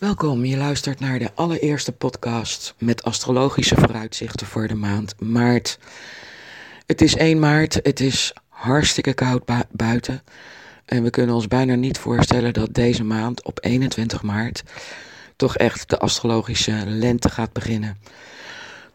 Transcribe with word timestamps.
Welkom, 0.00 0.44
je 0.44 0.56
luistert 0.56 1.00
naar 1.00 1.18
de 1.18 1.30
allereerste 1.34 1.92
podcast 1.92 2.74
met 2.78 3.02
astrologische 3.02 3.74
vooruitzichten 3.74 4.46
voor 4.46 4.68
de 4.68 4.74
maand 4.74 5.20
maart. 5.20 5.78
Het 6.86 7.00
is 7.00 7.16
1 7.16 7.38
maart, 7.38 7.74
het 7.82 8.00
is 8.00 8.34
hartstikke 8.48 9.14
koud 9.14 9.44
buiten. 9.70 10.22
En 10.84 11.02
we 11.02 11.10
kunnen 11.10 11.34
ons 11.34 11.48
bijna 11.48 11.74
niet 11.74 11.98
voorstellen 11.98 12.52
dat 12.52 12.74
deze 12.74 13.04
maand 13.04 13.44
op 13.44 13.58
21 13.64 14.22
maart 14.22 14.62
toch 15.36 15.56
echt 15.56 15.90
de 15.90 15.98
astrologische 15.98 16.82
lente 16.86 17.28
gaat 17.28 17.52
beginnen. 17.52 17.98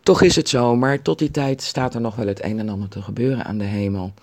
Toch 0.04 0.22
is 0.22 0.36
het 0.36 0.50
zo, 0.50 0.76
maar 0.76 1.02
tot 1.02 1.20
die 1.20 1.32
tijd 1.32 1.62
staat 1.62 1.94
er 1.94 2.02
nog 2.02 2.16
wel 2.16 2.28
het 2.28 2.44
een 2.44 2.60
en 2.60 2.70
ander 2.70 2.90
te 2.90 3.02
gebeuren 3.02 3.46
aan 3.46 3.58
de 3.58 3.64
hemel. 3.64 4.14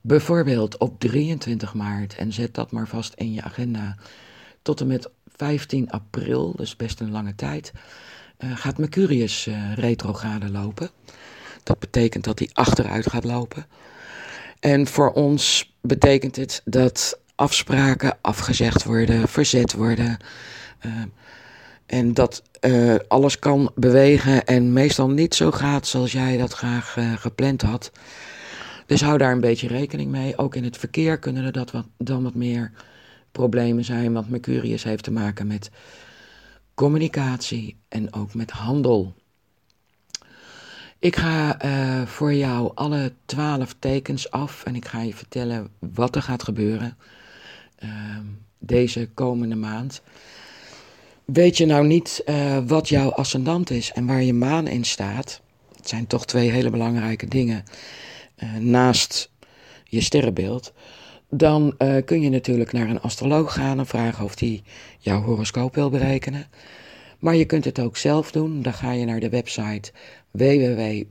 Bijvoorbeeld 0.00 0.78
op 0.78 1.00
23 1.00 1.74
maart, 1.74 2.14
en 2.14 2.32
zet 2.32 2.54
dat 2.54 2.72
maar 2.72 2.88
vast 2.88 3.14
in 3.14 3.32
je 3.32 3.42
agenda, 3.42 3.96
tot 4.62 4.80
en 4.80 4.86
met 4.86 5.10
15 5.38 5.90
april, 5.90 6.52
dus 6.56 6.76
best 6.76 7.00
een 7.00 7.10
lange 7.10 7.34
tijd, 7.34 7.72
uh, 8.38 8.56
gaat 8.56 8.78
Mercurius 8.78 9.46
uh, 9.46 9.74
retrograde 9.74 10.50
lopen. 10.50 10.90
Dat 11.62 11.78
betekent 11.78 12.24
dat 12.24 12.38
hij 12.38 12.50
achteruit 12.52 13.10
gaat 13.10 13.24
lopen. 13.24 13.66
En 14.60 14.86
voor 14.86 15.12
ons 15.12 15.72
betekent 15.80 16.36
het 16.36 16.62
dat 16.64 17.20
afspraken 17.34 18.18
afgezegd 18.20 18.84
worden, 18.84 19.28
verzet 19.28 19.72
worden. 19.72 20.16
Uh, 20.86 20.92
en 21.86 22.14
dat 22.14 22.42
alles 23.08 23.38
kan 23.38 23.70
bewegen 23.74 24.44
en 24.44 24.72
meestal 24.72 25.10
niet 25.10 25.34
zo 25.34 25.50
gaat 25.50 25.86
zoals 25.86 26.12
jij 26.12 26.36
dat 26.36 26.52
graag 26.52 26.96
gepland 27.16 27.62
had. 27.62 27.92
Dus 28.86 29.00
hou 29.00 29.18
daar 29.18 29.32
een 29.32 29.40
beetje 29.40 29.68
rekening 29.68 30.10
mee. 30.10 30.38
Ook 30.38 30.54
in 30.54 30.64
het 30.64 30.76
verkeer 30.76 31.18
kunnen 31.18 31.44
er 31.44 31.52
dat 31.52 31.70
wat, 31.70 31.86
dan 31.98 32.22
wat 32.22 32.34
meer 32.34 32.72
problemen 33.32 33.84
zijn, 33.84 34.12
want 34.12 34.28
Mercurius 34.28 34.82
heeft 34.82 35.04
te 35.04 35.10
maken 35.10 35.46
met 35.46 35.70
communicatie 36.74 37.76
en 37.88 38.12
ook 38.12 38.34
met 38.34 38.50
handel. 38.50 39.14
Ik 40.98 41.16
ga 41.16 41.64
uh, 41.64 42.06
voor 42.06 42.34
jou 42.34 42.72
alle 42.74 43.12
twaalf 43.24 43.74
tekens 43.78 44.30
af 44.30 44.64
en 44.64 44.74
ik 44.74 44.84
ga 44.86 45.00
je 45.00 45.14
vertellen 45.14 45.68
wat 45.78 46.16
er 46.16 46.22
gaat 46.22 46.42
gebeuren 46.42 46.96
uh, 47.84 47.90
deze 48.58 49.08
komende 49.14 49.54
maand. 49.54 50.02
Weet 51.24 51.56
je 51.56 51.66
nou 51.66 51.86
niet 51.86 52.22
uh, 52.26 52.58
wat 52.66 52.88
jouw 52.88 53.10
ascendant 53.10 53.70
is 53.70 53.92
en 53.92 54.06
waar 54.06 54.22
je 54.22 54.34
maan 54.34 54.66
in 54.66 54.84
staat? 54.84 55.40
Het 55.76 55.88
zijn 55.88 56.06
toch 56.06 56.26
twee 56.26 56.50
hele 56.50 56.70
belangrijke 56.70 57.26
dingen 57.26 57.64
naast 58.58 59.30
je 59.84 60.00
sterrenbeeld 60.00 60.72
dan 61.30 61.74
uh, 61.78 61.96
kun 62.04 62.20
je 62.20 62.30
natuurlijk 62.30 62.72
naar 62.72 62.88
een 62.88 63.00
astroloog 63.00 63.52
gaan 63.52 63.78
en 63.78 63.86
vragen 63.86 64.24
of 64.24 64.34
die 64.34 64.62
jouw 64.98 65.22
horoscoop 65.22 65.74
wil 65.74 65.90
berekenen. 65.90 66.46
Maar 67.18 67.34
je 67.34 67.44
kunt 67.44 67.64
het 67.64 67.78
ook 67.80 67.96
zelf 67.96 68.30
doen. 68.30 68.62
Dan 68.62 68.72
ga 68.72 68.92
je 68.92 69.04
naar 69.04 69.20
de 69.20 69.28
website 69.28 69.92
www.astro.com. 70.30 71.08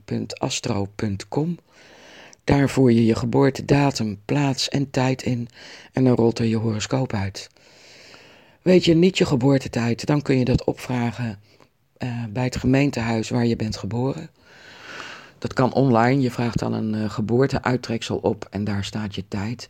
Daar 2.44 2.68
voer 2.68 2.92
je 2.92 3.04
je 3.04 3.14
geboortedatum, 3.14 4.20
plaats 4.24 4.68
en 4.68 4.90
tijd 4.90 5.22
in 5.22 5.48
en 5.92 6.04
dan 6.04 6.14
rolt 6.14 6.38
er 6.38 6.44
je 6.44 6.56
horoscoop 6.56 7.12
uit. 7.12 7.48
Weet 8.62 8.84
je 8.84 8.94
niet 8.94 9.18
je 9.18 9.26
geboortetijd, 9.26 10.06
dan 10.06 10.22
kun 10.22 10.38
je 10.38 10.44
dat 10.44 10.64
opvragen 10.64 11.38
uh, 11.98 12.24
bij 12.30 12.44
het 12.44 12.56
gemeentehuis 12.56 13.28
waar 13.28 13.46
je 13.46 13.56
bent 13.56 13.76
geboren. 13.76 14.30
Dat 15.38 15.52
kan 15.52 15.72
online. 15.72 16.20
Je 16.20 16.30
vraagt 16.30 16.58
dan 16.58 16.72
een 16.72 16.94
uh, 16.94 17.10
geboorteuittreksel 17.10 18.16
op 18.16 18.46
en 18.50 18.64
daar 18.64 18.84
staat 18.84 19.14
je 19.14 19.24
tijd. 19.28 19.68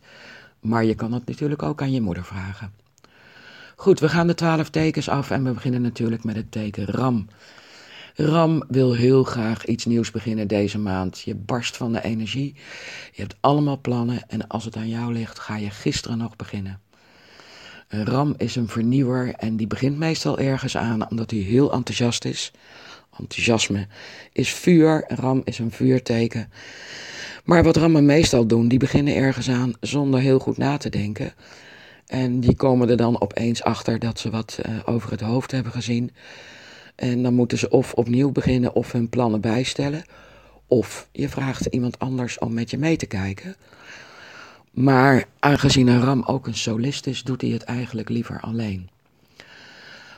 Maar 0.59 0.83
je 0.83 0.95
kan 0.95 1.13
het 1.13 1.25
natuurlijk 1.25 1.63
ook 1.63 1.81
aan 1.81 1.91
je 1.91 2.01
moeder 2.01 2.23
vragen. 2.23 2.73
Goed, 3.75 3.99
we 3.99 4.09
gaan 4.09 4.27
de 4.27 4.33
twaalf 4.33 4.69
tekens 4.69 5.09
af 5.09 5.31
en 5.31 5.43
we 5.43 5.51
beginnen 5.51 5.81
natuurlijk 5.81 6.23
met 6.23 6.35
het 6.35 6.51
teken 6.51 6.85
Ram. 6.85 7.27
Ram 8.15 8.63
wil 8.67 8.93
heel 8.93 9.23
graag 9.23 9.65
iets 9.65 9.85
nieuws 9.85 10.11
beginnen 10.11 10.47
deze 10.47 10.79
maand. 10.79 11.19
Je 11.19 11.35
barst 11.35 11.77
van 11.77 11.91
de 11.91 12.03
energie. 12.03 12.55
Je 13.11 13.21
hebt 13.21 13.35
allemaal 13.39 13.79
plannen 13.81 14.23
en 14.27 14.47
als 14.47 14.65
het 14.65 14.75
aan 14.75 14.89
jou 14.89 15.13
ligt, 15.13 15.39
ga 15.39 15.57
je 15.57 15.69
gisteren 15.69 16.17
nog 16.17 16.35
beginnen. 16.35 16.79
Ram 17.87 18.33
is 18.37 18.55
een 18.55 18.67
vernieuwer 18.67 19.33
en 19.33 19.57
die 19.57 19.67
begint 19.67 19.97
meestal 19.97 20.39
ergens 20.39 20.77
aan 20.77 21.09
omdat 21.09 21.31
hij 21.31 21.39
heel 21.39 21.71
enthousiast 21.73 22.25
is. 22.25 22.51
Enthousiasme 23.19 23.87
is 24.31 24.53
vuur, 24.53 25.03
Ram 25.07 25.41
is 25.43 25.59
een 25.59 25.71
vuurteken. 25.71 26.51
Maar 27.49 27.63
wat 27.63 27.77
rammen 27.77 28.05
meestal 28.05 28.45
doen, 28.45 28.67
die 28.67 28.79
beginnen 28.79 29.15
ergens 29.15 29.49
aan 29.49 29.73
zonder 29.79 30.19
heel 30.19 30.39
goed 30.39 30.57
na 30.57 30.77
te 30.77 30.89
denken. 30.89 31.33
En 32.07 32.39
die 32.39 32.55
komen 32.55 32.89
er 32.89 32.97
dan 32.97 33.21
opeens 33.21 33.63
achter 33.63 33.99
dat 33.99 34.19
ze 34.19 34.29
wat 34.29 34.59
uh, 34.65 34.79
over 34.85 35.11
het 35.11 35.21
hoofd 35.21 35.51
hebben 35.51 35.71
gezien. 35.71 36.11
En 36.95 37.23
dan 37.23 37.33
moeten 37.33 37.57
ze 37.57 37.69
of 37.69 37.93
opnieuw 37.93 38.31
beginnen 38.31 38.73
of 38.73 38.91
hun 38.91 39.09
plannen 39.09 39.41
bijstellen. 39.41 40.03
Of 40.67 41.07
je 41.11 41.29
vraagt 41.29 41.65
iemand 41.65 41.99
anders 41.99 42.37
om 42.39 42.53
met 42.53 42.69
je 42.69 42.77
mee 42.77 42.97
te 42.97 43.05
kijken. 43.05 43.55
Maar 44.71 45.25
aangezien 45.39 45.87
een 45.87 46.03
ram 46.03 46.23
ook 46.25 46.47
een 46.47 46.55
solist 46.55 47.07
is, 47.07 47.23
doet 47.23 47.41
hij 47.41 47.49
het 47.49 47.63
eigenlijk 47.63 48.09
liever 48.09 48.39
alleen. 48.39 48.89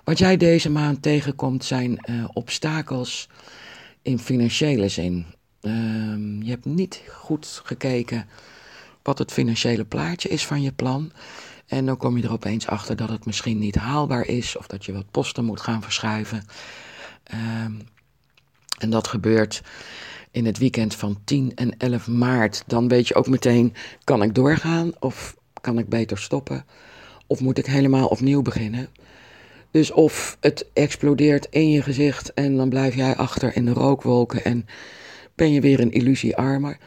Wat 0.04 0.18
jij 0.18 0.38
deze 0.38 0.70
maand 0.70 1.02
tegenkomt 1.02 1.66
zijn 1.66 1.98
uh, 2.10 2.24
obstakels 2.34 3.30
in 4.02 4.20
financiële 4.20 4.90
zin. 4.90 5.26
Um, 5.62 6.44
je 6.44 6.50
hebt 6.50 6.66
niet 6.66 7.02
goed 7.10 7.62
gekeken 7.64 8.28
wat 9.02 9.18
het 9.18 9.32
financiële 9.32 9.86
plaatje 9.86 10.30
is 10.30 10.46
van 10.46 10.62
je 10.62 10.72
plan. 10.72 11.12
En 11.66 11.86
dan 11.86 11.98
kom 11.98 12.18
je 12.18 12.24
er 12.24 12.32
opeens 12.32 12.68
achter 12.68 12.96
dat 12.96 13.10
het 13.10 13.26
misschien 13.26 13.60
niet 13.60 13.76
haalbaar 13.76 14.28
is 14.28 14.58
of 14.58 14.68
dat 14.68 14.86
je 14.86 14.94
wat 14.94 15.12
posten 15.12 15.46
moet 15.46 15.62
gaan 15.62 15.82
verschuiven. 15.82 16.46
Um, 17.34 17.88
en 18.80 18.90
dat 18.90 19.08
gebeurt 19.08 19.62
in 20.32 20.46
het 20.46 20.58
weekend 20.58 20.96
van 20.96 21.18
10 21.24 21.52
en 21.56 21.78
11 21.78 22.08
maart. 22.08 22.64
Dan 22.68 22.88
weet 22.88 23.08
je 23.08 23.16
ook 23.16 23.28
meteen, 23.28 23.74
kan 24.04 24.24
ik 24.24 24.36
doorgaan 24.36 24.92
of 25.00 25.36
kan 25.62 25.78
ik 25.78 25.90
beter 25.90 26.18
stoppen? 26.18 26.66
Of 27.28 27.40
moet 27.40 27.58
ik 27.58 27.66
helemaal 27.66 28.08
opnieuw 28.08 28.42
beginnen? 28.42 28.90
Dus 29.72 29.92
of 29.92 30.38
het 30.40 30.66
explodeert 30.74 31.48
in 31.50 31.70
je 31.70 31.82
gezicht 31.82 32.34
en 32.34 32.56
dan 32.56 32.70
blijf 32.70 32.96
jij 32.96 33.16
achter 33.16 33.56
in 33.56 33.66
de 33.66 33.74
rookwolken 33.74 34.44
en 34.44 34.66
ben 35.36 35.52
je 35.52 35.62
weer 35.62 35.80
een 35.80 35.92
illusie 35.92 36.36
armer. 36.36 36.78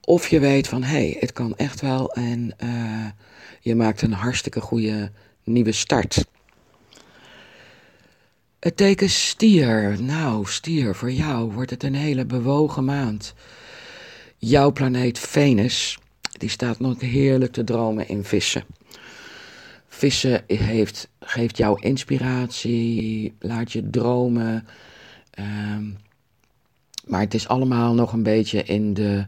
Of 0.00 0.28
je 0.28 0.40
weet 0.40 0.68
van, 0.68 0.82
hé, 0.82 0.96
hey, 0.96 1.16
het 1.20 1.32
kan 1.32 1.56
echt 1.56 1.80
wel 1.80 2.12
en 2.12 2.54
uh, 2.64 3.06
je 3.60 3.74
maakt 3.74 4.02
een 4.02 4.12
hartstikke 4.12 4.60
goede 4.60 5.10
nieuwe 5.44 5.72
start. 5.72 6.24
Het 8.58 8.76
teken 8.76 9.10
stier. 9.10 10.02
Nou, 10.02 10.46
stier, 10.46 10.94
voor 10.94 11.12
jou 11.12 11.52
wordt 11.52 11.70
het 11.70 11.82
een 11.82 11.94
hele 11.94 12.24
bewogen 12.24 12.84
maand. 12.84 13.34
Jouw 14.36 14.72
planeet 14.72 15.18
Venus, 15.18 15.98
die 16.38 16.48
staat 16.48 16.80
nog 16.80 17.00
heerlijk 17.00 17.52
te 17.52 17.64
dromen 17.64 18.08
in 18.08 18.24
vissen. 18.24 18.64
Vissen 19.88 20.42
heeft, 20.46 21.08
geeft 21.20 21.56
jou 21.56 21.80
inspiratie, 21.80 23.34
laat 23.38 23.72
je 23.72 23.90
dromen. 23.90 24.66
Uh, 25.38 25.76
maar 27.06 27.20
het 27.20 27.34
is 27.34 27.48
allemaal 27.48 27.94
nog 27.94 28.12
een 28.12 28.22
beetje 28.22 28.62
in 28.62 28.94
de, 28.94 29.26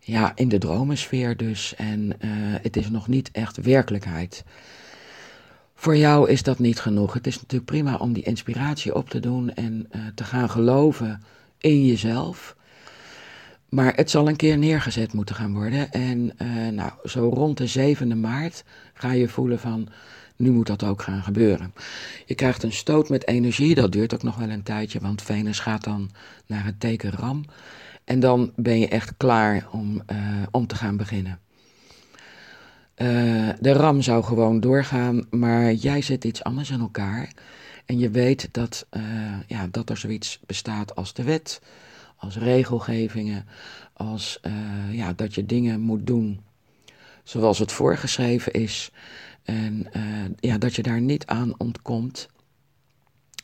ja, 0.00 0.32
in 0.34 0.48
de 0.48 0.58
dromensfeer 0.58 1.36
dus. 1.36 1.74
En 1.74 2.00
uh, 2.04 2.30
het 2.62 2.76
is 2.76 2.90
nog 2.90 3.08
niet 3.08 3.30
echt 3.32 3.56
werkelijkheid. 3.56 4.44
Voor 5.74 5.96
jou 5.96 6.30
is 6.30 6.42
dat 6.42 6.58
niet 6.58 6.80
genoeg. 6.80 7.12
Het 7.12 7.26
is 7.26 7.36
natuurlijk 7.36 7.70
prima 7.70 7.96
om 7.96 8.12
die 8.12 8.22
inspiratie 8.22 8.94
op 8.94 9.10
te 9.10 9.20
doen 9.20 9.54
en 9.54 9.88
uh, 9.92 10.02
te 10.14 10.24
gaan 10.24 10.50
geloven 10.50 11.22
in 11.58 11.86
jezelf. 11.86 12.56
Maar 13.68 13.94
het 13.94 14.10
zal 14.10 14.28
een 14.28 14.36
keer 14.36 14.58
neergezet 14.58 15.12
moeten 15.12 15.34
gaan 15.34 15.52
worden. 15.52 15.90
En 15.90 16.32
uh, 16.42 16.68
nou, 16.68 16.92
zo 17.04 17.28
rond 17.28 17.56
de 17.56 17.96
7e 17.96 18.16
maart 18.16 18.64
ga 18.94 19.12
je 19.12 19.28
voelen 19.28 19.58
van 19.58 19.88
nu 20.40 20.50
moet 20.50 20.66
dat 20.66 20.84
ook 20.84 21.02
gaan 21.02 21.22
gebeuren. 21.22 21.74
Je 22.26 22.34
krijgt 22.34 22.62
een 22.62 22.72
stoot 22.72 23.08
met 23.08 23.26
energie, 23.26 23.74
dat 23.74 23.92
duurt 23.92 24.14
ook 24.14 24.22
nog 24.22 24.36
wel 24.36 24.50
een 24.50 24.62
tijdje, 24.62 25.00
want 25.00 25.22
Venus 25.22 25.58
gaat 25.58 25.84
dan 25.84 26.10
naar 26.46 26.64
het 26.64 26.80
teken 26.80 27.10
Ram. 27.10 27.44
En 28.04 28.20
dan 28.20 28.52
ben 28.56 28.78
je 28.78 28.88
echt 28.88 29.14
klaar 29.16 29.68
om, 29.72 30.02
uh, 30.12 30.18
om 30.50 30.66
te 30.66 30.74
gaan 30.74 30.96
beginnen. 30.96 31.38
Uh, 32.96 33.48
de 33.60 33.72
ram 33.72 34.02
zou 34.02 34.24
gewoon 34.24 34.60
doorgaan, 34.60 35.26
maar 35.30 35.72
jij 35.72 36.02
zet 36.02 36.24
iets 36.24 36.44
anders 36.44 36.70
in 36.70 36.80
elkaar. 36.80 37.32
En 37.86 37.98
je 37.98 38.10
weet 38.10 38.48
dat, 38.52 38.86
uh, 38.90 39.02
ja, 39.46 39.68
dat 39.70 39.90
er 39.90 39.96
zoiets 39.96 40.40
bestaat 40.46 40.96
als 40.96 41.14
de 41.14 41.22
wet, 41.22 41.62
als 42.16 42.36
regelgevingen, 42.36 43.46
als 43.92 44.40
ja, 44.90 45.12
dat 45.12 45.34
je 45.34 45.46
dingen 45.46 45.80
moet 45.80 46.06
doen 46.06 46.40
zoals 47.30 47.58
het 47.58 47.72
voorgeschreven 47.72 48.52
is. 48.52 48.90
En 49.50 49.86
uh, 49.96 50.02
ja, 50.40 50.58
dat 50.58 50.74
je 50.74 50.82
daar 50.82 51.00
niet 51.00 51.26
aan 51.26 51.54
ontkomt. 51.56 52.28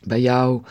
Bij 0.03 0.21
jou 0.21 0.63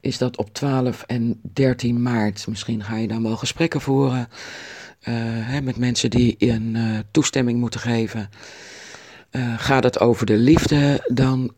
is 0.00 0.18
dat 0.18 0.36
op 0.36 0.54
12 0.54 1.02
en 1.02 1.40
13 1.42 2.02
maart. 2.02 2.46
Misschien 2.46 2.84
ga 2.84 2.96
je 2.96 3.08
dan 3.08 3.22
wel 3.22 3.36
gesprekken 3.36 3.80
voeren 3.80 4.28
uh, 4.28 5.14
hè, 5.24 5.60
met 5.60 5.76
mensen 5.76 6.10
die 6.10 6.34
een 6.38 6.74
uh, 6.74 6.98
toestemming 7.10 7.60
moeten 7.60 7.80
geven. 7.80 8.30
gaat 9.56 9.84
het 9.84 10.00
over 10.00 10.26
de 10.26 10.36
liefde, 10.36 11.08
dan 11.12 11.54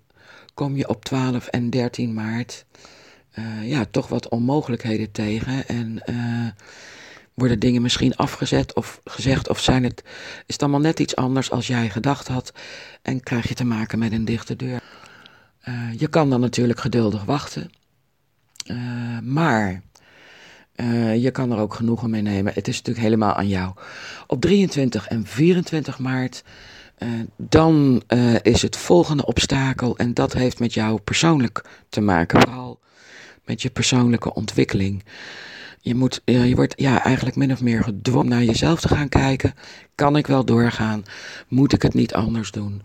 kom 0.55 0.76
je 0.76 0.88
op 0.88 1.05
12 1.05 1.46
en 1.46 1.70
13 1.70 2.14
maart 2.14 2.64
ja, 3.62 3.85
toch 3.90 4.08
wat 4.08 4.28
onmogelijkheden 4.28 5.11
tegen. 5.12 5.69
En 5.69 6.02
worden 7.43 7.61
dingen 7.61 7.83
misschien 7.83 8.17
afgezet 8.17 8.75
of 8.75 9.00
gezegd, 9.05 9.49
of 9.49 9.61
zijn 9.61 9.85
het, 9.85 10.03
is 10.47 10.55
het 10.55 10.62
allemaal 10.62 10.81
net 10.81 11.00
iets 11.00 11.17
anders 11.17 11.50
als 11.50 11.67
jij 11.67 11.91
gedacht 11.91 12.29
had. 12.29 12.53
En 13.03 13.23
krijg 13.23 13.49
je 13.49 13.55
te 13.55 13.65
maken 13.65 13.99
met 13.99 14.12
een 14.12 14.25
dichte 14.25 14.56
deur. 14.56 14.81
Uh, 15.69 15.75
je 15.99 16.09
kan 16.09 16.31
dan 16.31 16.41
natuurlijk 16.41 16.81
geduldig 16.81 17.25
wachten. 17.25 17.71
maar 19.23 19.83
je 21.17 21.31
kan 21.33 21.53
er 21.53 21.59
ook 21.59 21.75
genoegen 21.75 22.11
mee 22.11 22.23
nemen. 22.23 22.53
Het 22.55 22.69
is 22.69 22.77
natuurlijk 22.77 23.05
helemaal 23.05 23.35
aan 23.35 23.49
jou. 23.49 23.73
Op 24.27 24.41
23 24.41 25.09
en 25.09 25.27
24 25.27 25.99
maart 25.99 26.43
dan 27.37 28.03
is 28.43 28.62
het 28.62 28.77
volgende 28.77 29.27
obstakel, 29.27 29.97
en 29.97 30.15
dat 30.15 30.33
heeft 30.33 30.59
met 30.59 30.75
jou 30.75 31.00
persoonlijk 31.00 31.65
te 31.88 32.00
maken, 32.00 32.41
vooral 32.41 32.81
met 33.45 33.62
je 33.62 33.71
persoonlijke 33.71 34.35
ontwikkeling. 34.35 35.05
Je, 35.84 35.94
moet, 35.94 36.23
uh, 36.25 36.49
je 36.49 36.55
wordt 36.55 36.75
ja, 36.76 37.05
eigenlijk 37.05 37.37
min 37.37 37.52
of 37.52 37.61
meer 37.61 37.82
gedwongen 37.82 38.29
naar 38.29 38.43
jezelf 38.43 38.81
te 38.81 38.88
gaan 38.88 39.08
kijken. 39.08 39.55
Kan 39.94 40.17
ik 40.17 40.26
wel 40.26 40.44
doorgaan? 40.44 41.05
Moet 41.49 41.73
ik 41.73 41.82
het 41.82 41.94
niet 41.94 42.14
anders 42.14 42.50
doen? 42.50 42.82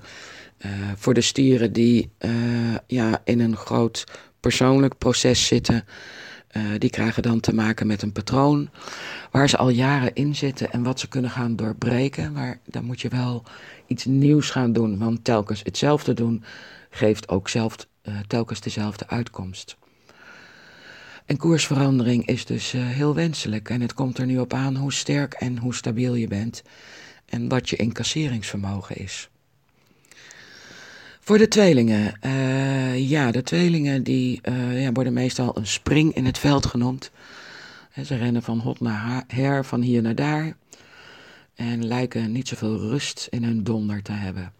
voor 0.95 1.13
de 1.13 1.21
stieren 1.21 1.73
die 1.73 2.09
ja, 2.87 3.21
in 3.23 3.39
een 3.39 3.55
groot 3.55 4.03
persoonlijk 4.39 4.97
proces 4.97 5.45
zitten, 5.47 5.85
die 6.77 6.89
krijgen 6.89 7.23
dan 7.23 7.39
te 7.39 7.53
maken 7.53 7.87
met 7.87 8.01
een 8.01 8.11
patroon 8.11 8.69
waar 9.31 9.49
ze 9.49 9.57
al 9.57 9.69
jaren 9.69 10.13
in 10.13 10.35
zitten 10.35 10.71
en 10.71 10.83
wat 10.83 10.99
ze 10.99 11.07
kunnen 11.07 11.31
gaan 11.31 11.55
doorbreken. 11.55 12.31
Maar 12.31 12.59
dan 12.65 12.85
moet 12.85 13.01
je 13.01 13.09
wel 13.09 13.43
iets 13.87 14.05
nieuws 14.05 14.49
gaan 14.49 14.73
doen, 14.73 14.97
want 14.97 15.23
telkens 15.23 15.61
hetzelfde 15.63 16.13
doen 16.13 16.43
geeft 16.89 17.29
ook 17.29 17.49
zelf, 17.49 17.75
uh, 18.03 18.19
telkens 18.27 18.61
dezelfde 18.61 19.07
uitkomst. 19.07 19.77
En 21.27 21.37
koersverandering 21.37 22.25
is 22.25 22.45
dus 22.45 22.73
uh, 22.73 22.87
heel 22.87 23.15
wenselijk 23.15 23.69
en 23.69 23.81
het 23.81 23.93
komt 23.93 24.17
er 24.17 24.25
nu 24.25 24.39
op 24.39 24.53
aan 24.53 24.75
hoe 24.75 24.93
sterk 24.93 25.33
en 25.33 25.57
hoe 25.57 25.75
stabiel 25.75 26.15
je 26.15 26.27
bent 26.27 26.63
en 27.25 27.47
wat 27.47 27.69
je 27.69 27.75
incasseringsvermogen 27.75 28.95
is. 28.95 29.29
Voor 31.19 31.37
de 31.37 31.47
tweelingen, 31.47 32.19
uh, 32.25 33.09
ja, 33.09 33.31
de 33.31 33.43
tweelingen 33.43 34.03
die 34.03 34.41
ja, 34.73 34.91
worden 34.91 35.13
meestal 35.13 35.57
een 35.57 35.67
spring 35.67 36.13
in 36.15 36.25
het 36.25 36.37
veld 36.37 36.65
genoemd. 36.65 37.11
Ze 38.05 38.15
rennen 38.15 38.43
van 38.43 38.59
hot 38.59 38.79
naar 38.79 39.23
her, 39.27 39.65
van 39.65 39.81
hier 39.81 40.01
naar 40.01 40.15
daar 40.15 40.55
en 41.55 41.85
lijken 41.85 42.31
niet 42.31 42.47
zoveel 42.47 42.77
rust 42.77 43.27
in 43.29 43.43
hun 43.43 43.63
donder 43.63 44.01
te 44.01 44.11
hebben. 44.11 44.53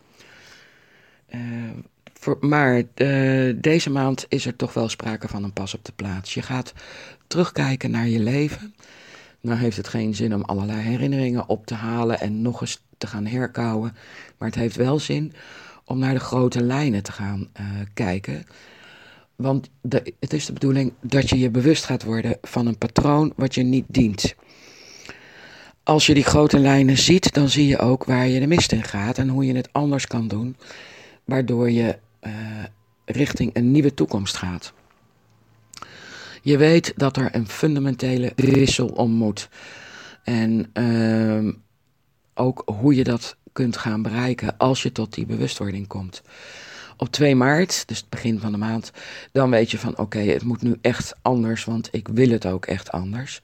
Maar 2.39 2.83
uh, 2.95 3.53
deze 3.61 3.89
maand 3.89 4.25
is 4.29 4.45
er 4.45 4.55
toch 4.55 4.73
wel 4.73 4.89
sprake 4.89 5.27
van 5.27 5.43
een 5.43 5.53
pas 5.53 5.73
op 5.73 5.85
de 5.85 5.91
plaats. 5.95 6.33
Je 6.33 6.41
gaat 6.41 6.73
terugkijken 7.27 7.91
naar 7.91 8.07
je 8.07 8.19
leven. 8.19 8.75
Nou 9.41 9.59
heeft 9.59 9.77
het 9.77 9.87
geen 9.87 10.15
zin 10.15 10.33
om 10.33 10.41
allerlei 10.41 10.79
herinneringen 10.79 11.49
op 11.49 11.65
te 11.65 11.73
halen 11.73 12.19
en 12.19 12.41
nog 12.41 12.61
eens 12.61 12.81
te 12.97 13.07
gaan 13.07 13.25
herkouwen. 13.25 13.95
Maar 14.37 14.47
het 14.47 14.57
heeft 14.57 14.75
wel 14.75 14.99
zin 14.99 15.33
om 15.85 15.99
naar 15.99 16.13
de 16.13 16.19
grote 16.19 16.63
lijnen 16.63 17.03
te 17.03 17.11
gaan 17.11 17.47
uh, 17.59 17.65
kijken. 17.93 18.45
Want 19.35 19.69
de, 19.81 20.13
het 20.19 20.33
is 20.33 20.45
de 20.45 20.53
bedoeling 20.53 20.93
dat 21.01 21.29
je 21.29 21.39
je 21.39 21.49
bewust 21.49 21.85
gaat 21.85 22.03
worden 22.03 22.37
van 22.41 22.67
een 22.67 22.77
patroon 22.77 23.33
wat 23.35 23.55
je 23.55 23.63
niet 23.63 23.85
dient 23.87 24.35
als 25.87 26.05
je 26.05 26.13
die 26.13 26.23
grote 26.23 26.59
lijnen 26.59 26.97
ziet, 26.97 27.33
dan 27.33 27.49
zie 27.49 27.67
je 27.67 27.79
ook 27.79 28.03
waar 28.03 28.27
je 28.27 28.39
de 28.39 28.47
mist 28.47 28.71
in 28.71 28.83
gaat 28.83 29.17
en 29.17 29.29
hoe 29.29 29.45
je 29.45 29.55
het 29.55 29.69
anders 29.71 30.07
kan 30.07 30.27
doen, 30.27 30.55
waardoor 31.25 31.71
je 31.71 31.97
uh, 32.21 32.33
richting 33.05 33.55
een 33.55 33.71
nieuwe 33.71 33.93
toekomst 33.93 34.37
gaat. 34.37 34.73
Je 36.41 36.57
weet 36.57 36.93
dat 36.95 37.17
er 37.17 37.35
een 37.35 37.47
fundamentele 37.47 38.31
wissel 38.35 38.87
om 38.87 39.11
moet. 39.11 39.49
En 40.23 40.69
uh, 40.73 41.53
ook 42.33 42.63
hoe 42.65 42.95
je 42.95 43.03
dat 43.03 43.37
kunt 43.51 43.77
gaan 43.77 44.01
bereiken 44.01 44.57
als 44.57 44.83
je 44.83 44.91
tot 44.91 45.13
die 45.13 45.25
bewustwording 45.25 45.87
komt. 45.87 46.21
Op 46.97 47.11
2 47.11 47.35
maart, 47.35 47.87
dus 47.87 47.97
het 47.97 48.09
begin 48.09 48.39
van 48.39 48.51
de 48.51 48.57
maand, 48.57 48.91
dan 49.31 49.49
weet 49.49 49.71
je 49.71 49.77
van 49.77 49.97
oké, 49.97 50.19
het 50.19 50.43
moet 50.43 50.61
nu 50.61 50.77
echt 50.81 51.13
anders, 51.21 51.63
want 51.63 51.89
ik 51.91 52.07
wil 52.07 52.29
het 52.29 52.45
ook 52.45 52.65
echt 52.65 52.91
anders. 52.91 53.41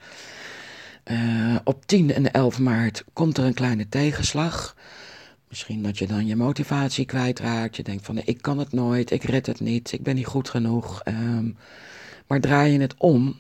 Uh, 1.12 1.56
op 1.64 1.86
10 1.86 2.14
en 2.14 2.32
11 2.32 2.60
maart 2.60 3.04
komt 3.14 3.38
er 3.38 3.44
een 3.44 3.54
kleine 3.54 3.90
tegenslag. 3.90 4.76
Misschien 5.54 5.84
dat 5.84 5.98
je 5.98 6.08
dan 6.08 6.28
je 6.28 6.36
motivatie 6.36 7.06
kwijtraakt. 7.06 7.76
Je 7.76 7.84
denkt 7.84 8.06
van 8.06 8.22
ik 8.26 8.42
kan 8.42 8.58
het 8.58 8.72
nooit, 8.72 9.12
ik 9.12 9.24
red 9.24 9.46
het 9.46 9.60
niet, 9.60 9.92
ik 9.92 10.04
ben 10.04 10.16
niet 10.16 10.26
goed 10.26 10.50
genoeg. 10.50 11.02
Um, 11.08 11.58
maar 12.28 12.40
draai 12.40 12.72
je 12.72 12.80
het 12.80 12.96
om, 12.98 13.40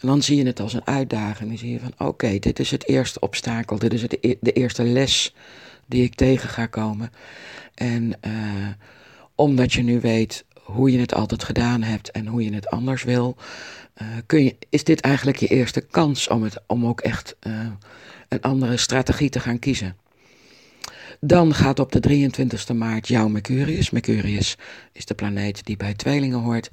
dan 0.00 0.22
zie 0.22 0.36
je 0.36 0.46
het 0.46 0.60
als 0.60 0.72
een 0.72 0.86
uitdaging. 0.86 1.48
Dan 1.48 1.58
zie 1.58 1.70
je 1.70 1.80
van 1.80 2.06
oké, 2.06 2.38
dit 2.38 2.58
is 2.58 2.70
het 2.70 2.88
eerste 2.88 3.20
obstakel, 3.20 3.78
dit 3.78 3.92
is 3.92 4.02
e-, 4.02 4.36
de 4.40 4.52
eerste 4.52 4.84
les 4.84 5.34
die 5.86 6.02
ik 6.04 6.14
tegen 6.14 6.48
ga 6.48 6.66
komen. 6.66 7.10
En 7.74 8.12
uh, 8.26 8.68
omdat 9.34 9.72
je 9.72 9.82
nu 9.82 10.00
weet 10.00 10.44
hoe 10.62 10.92
je 10.92 10.98
het 10.98 11.14
altijd 11.14 11.44
gedaan 11.44 11.82
hebt 11.82 12.10
en 12.10 12.26
hoe 12.26 12.44
je 12.44 12.54
het 12.54 12.68
anders 12.68 13.04
wil, 13.04 13.36
uh, 14.02 14.08
kun 14.26 14.44
je, 14.44 14.56
is 14.68 14.84
dit 14.84 15.00
eigenlijk 15.00 15.36
je 15.36 15.46
eerste 15.46 15.80
kans 15.80 16.28
om, 16.28 16.42
het, 16.42 16.58
om 16.66 16.86
ook 16.86 17.00
echt 17.00 17.36
uh, 17.46 17.66
een 18.28 18.42
andere 18.42 18.76
strategie 18.76 19.30
te 19.30 19.40
gaan 19.40 19.58
kiezen. 19.58 19.96
Dan 21.20 21.54
gaat 21.54 21.78
op 21.78 21.92
de 21.92 22.28
23e 22.30 22.76
maart 22.76 23.08
jouw 23.08 23.28
Mercurius, 23.28 23.90
Mercurius 23.90 24.56
is 24.92 25.06
de 25.06 25.14
planeet 25.14 25.64
die 25.64 25.76
bij 25.76 25.94
tweelingen 25.94 26.38
hoort, 26.38 26.70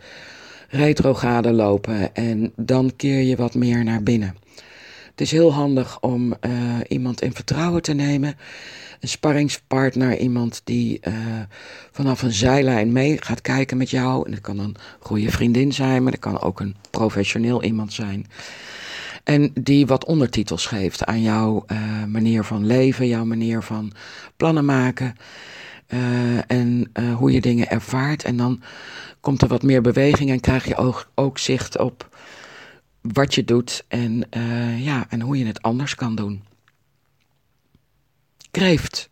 retrograde 0.70 1.52
lopen 1.52 2.16
en 2.16 2.54
dan 2.56 2.94
keer 2.96 3.22
je 3.22 3.36
wat 3.36 3.54
meer 3.54 3.84
naar 3.84 4.04
binnen. 4.04 4.36
Het 5.10 5.22
is 5.22 5.32
heel 5.32 5.54
handig 5.54 6.00
om 6.00 6.34
uh, 6.42 6.52
iemand 6.88 7.22
in 7.22 7.34
vertrouwen 7.34 7.82
te 7.82 7.94
nemen 7.94 8.36
een 9.04 9.10
sparringspartner, 9.10 10.18
iemand 10.18 10.62
die 10.64 11.00
uh, 11.08 11.14
vanaf 11.92 12.22
een 12.22 12.34
zijlijn 12.34 12.92
mee 12.92 13.18
gaat 13.22 13.42
kijken 13.42 13.78
met 13.78 13.90
jou. 13.90 14.26
En 14.26 14.32
dat 14.32 14.42
kan 14.42 14.60
een 14.60 14.76
goede 15.00 15.32
vriendin 15.32 15.74
zijn, 15.74 16.04
maar 16.04 16.12
dat 16.12 16.22
kan 16.22 16.42
ook 16.42 16.60
een 16.60 16.76
professioneel 16.90 17.64
iemand 17.64 17.94
zijn. 17.94 18.26
En 19.24 19.52
die 19.54 19.86
wat 19.86 20.06
ondertitels 20.06 20.66
geeft 20.66 21.06
aan 21.06 21.22
jouw 21.22 21.66
uh, 21.68 22.04
manier 22.04 22.44
van 22.44 22.66
leven, 22.66 23.08
jouw 23.08 23.26
manier 23.26 23.62
van 23.62 23.92
plannen 24.38 24.66
maken. 24.66 25.16
Uh, 25.88 26.52
en 26.52 26.92
hoe 27.18 27.32
je 27.32 27.42
dingen 27.42 27.70
ervaart. 27.70 28.24
En 28.24 28.38
dan 28.38 28.62
komt 29.20 29.42
er 29.42 29.48
wat 29.48 29.64
meer 29.64 29.82
beweging 29.82 30.30
en 30.30 30.40
krijg 30.40 30.68
je 30.68 31.06
ook, 31.16 31.40
zicht 31.40 31.78
op 31.78 32.18
wat 33.02 33.36
je 33.36 33.44
doet 33.44 33.86
en, 33.88 34.24
ja, 34.78 35.06
en 35.10 35.22
hoe 35.22 35.38
je 35.38 35.46
het 35.46 35.62
anders 35.62 35.96
kan 35.96 36.16
doen 36.16 36.44
kreeft. 38.54 39.10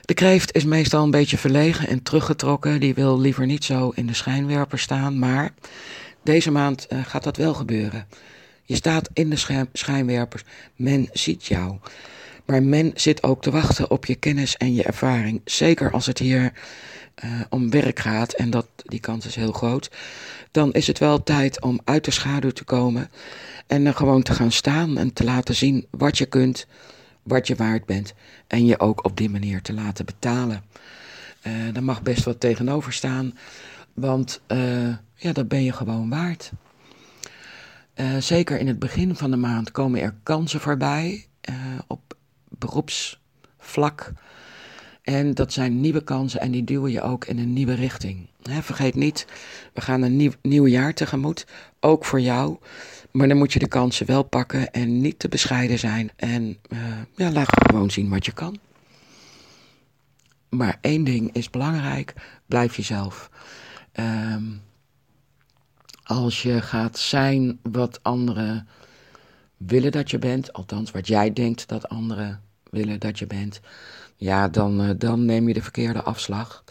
De 0.00 0.14
kreeft 0.14 0.54
is 0.54 0.64
meestal 0.64 1.04
een 1.04 1.10
beetje 1.10 1.38
verlegen 1.38 1.88
en 1.88 2.02
teruggetrokken. 2.02 2.80
Die 2.80 2.94
wil 2.94 3.20
liever 3.20 3.46
niet 3.46 3.64
zo 3.64 3.92
in 3.94 4.06
de 4.06 4.14
schijnwerper 4.14 4.78
staan. 4.78 5.18
Maar 5.18 5.54
deze 6.22 6.50
maand 6.50 6.86
gaat 7.04 7.24
dat 7.24 7.36
wel 7.36 7.54
gebeuren. 7.54 8.06
Je 8.70 8.76
staat 8.76 9.08
in 9.12 9.30
de 9.30 9.66
schijnwerpers. 9.72 10.44
Men 10.76 11.08
ziet 11.12 11.46
jou. 11.46 11.76
Maar 12.44 12.62
men 12.62 12.90
zit 12.94 13.22
ook 13.22 13.42
te 13.42 13.50
wachten 13.50 13.90
op 13.90 14.06
je 14.06 14.14
kennis 14.14 14.56
en 14.56 14.74
je 14.74 14.82
ervaring. 14.82 15.40
Zeker 15.44 15.90
als 15.90 16.06
het 16.06 16.18
hier 16.18 16.52
uh, 17.24 17.40
om 17.48 17.70
werk 17.70 17.98
gaat. 17.98 18.32
En 18.32 18.50
dat, 18.50 18.66
die 18.76 19.00
kans 19.00 19.26
is 19.26 19.34
heel 19.34 19.52
groot. 19.52 19.90
Dan 20.50 20.72
is 20.72 20.86
het 20.86 20.98
wel 20.98 21.22
tijd 21.22 21.60
om 21.60 21.80
uit 21.84 22.04
de 22.04 22.10
schaduw 22.10 22.50
te 22.50 22.64
komen. 22.64 23.10
En 23.66 23.86
er 23.86 23.94
gewoon 23.94 24.22
te 24.22 24.34
gaan 24.34 24.52
staan 24.52 24.98
en 24.98 25.12
te 25.12 25.24
laten 25.24 25.54
zien 25.54 25.86
wat 25.90 26.18
je 26.18 26.26
kunt 26.26 26.66
wat 27.22 27.46
je 27.46 27.54
waard 27.54 27.84
bent 27.84 28.14
en 28.46 28.66
je 28.66 28.80
ook 28.80 29.04
op 29.04 29.16
die 29.16 29.30
manier 29.30 29.62
te 29.62 29.72
laten 29.72 30.04
betalen. 30.04 30.62
Uh, 31.46 31.52
daar 31.72 31.84
mag 31.84 32.02
best 32.02 32.24
wat 32.24 32.40
tegenover 32.40 32.92
staan, 32.92 33.38
want 33.94 34.40
uh, 34.48 34.94
ja, 35.14 35.32
dat 35.32 35.48
ben 35.48 35.62
je 35.62 35.72
gewoon 35.72 36.08
waard. 36.08 36.52
Uh, 38.00 38.16
zeker 38.18 38.58
in 38.58 38.66
het 38.66 38.78
begin 38.78 39.16
van 39.16 39.30
de 39.30 39.36
maand 39.36 39.70
komen 39.70 40.00
er 40.00 40.14
kansen 40.22 40.60
voorbij 40.60 41.26
op 41.86 42.14
beroepsvlak. 42.48 44.12
En 45.02 45.34
dat 45.34 45.52
zijn 45.52 45.80
nieuwe 45.80 46.04
kansen 46.04 46.40
en 46.40 46.50
die 46.50 46.64
duwen 46.64 46.92
je 46.92 47.02
ook 47.02 47.24
in 47.24 47.38
een 47.38 47.52
nieuwe 47.52 47.74
richting. 47.74 48.28
vergeet 48.42 48.94
niet, 48.94 49.26
we 49.74 49.80
gaan 49.80 50.02
een 50.02 50.16
nieuw, 50.16 50.32
nieuw 50.42 50.66
jaar 50.66 50.94
tegemoet, 50.94 51.46
ook 51.80 52.04
voor 52.04 52.20
jou. 52.20 52.58
Maar 53.10 53.28
dan 53.28 53.36
moet 53.36 53.52
je 53.52 53.58
de 53.58 53.68
kansen 53.68 54.06
wel 54.06 54.22
pakken 54.22 54.70
en 54.70 55.00
niet 55.00 55.18
te 55.18 55.28
bescheiden 55.28 55.78
zijn. 55.78 56.10
En 56.16 56.58
uh, 56.68 56.78
ja, 57.16 57.30
laat 57.30 57.66
gewoon 57.66 57.90
zien 57.90 58.08
wat 58.08 58.26
je 58.26 58.32
kan. 58.32 58.58
Maar 60.48 60.78
één 60.80 61.04
ding 61.04 61.32
is 61.32 61.50
belangrijk: 61.50 62.14
blijf 62.46 62.76
jezelf. 62.76 63.30
Um, 63.94 64.60
als 66.10 66.42
je 66.42 66.60
gaat 66.60 66.98
zijn 66.98 67.58
wat 67.62 67.98
anderen 68.02 68.68
willen 69.56 69.92
dat 69.92 70.10
je 70.10 70.18
bent, 70.18 70.52
althans 70.52 70.90
wat 70.90 71.06
jij 71.06 71.32
denkt 71.32 71.68
dat 71.68 71.88
anderen 71.88 72.40
willen 72.70 73.00
dat 73.00 73.18
je 73.18 73.26
bent, 73.26 73.60
ja, 74.16 74.48
dan, 74.48 74.80
uh, 74.84 74.90
dan 74.96 75.24
neem 75.24 75.48
je 75.48 75.54
de 75.54 75.62
verkeerde 75.62 76.02
afslag. 76.02 76.64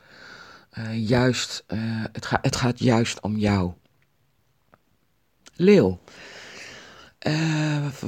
uh, 0.78 1.08
juist, 1.08 1.64
uh, 1.68 1.80
het, 2.12 2.30
het 2.42 2.56
gaat 2.56 2.80
juist 2.80 3.22
om 3.22 3.38
jou. 3.38 3.72
Leeuw. 5.56 6.00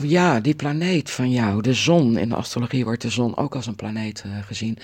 Ja, 0.01 0.39
die 0.39 0.55
planeet 0.55 1.11
van 1.11 1.31
jou, 1.31 1.61
de 1.61 1.73
zon. 1.73 2.17
In 2.17 2.29
de 2.29 2.35
astrologie 2.35 2.83
wordt 2.83 3.01
de 3.01 3.09
zon 3.09 3.37
ook 3.37 3.55
als 3.55 3.65
een 3.65 3.75
planeet 3.75 4.23
gezien. 4.45 4.77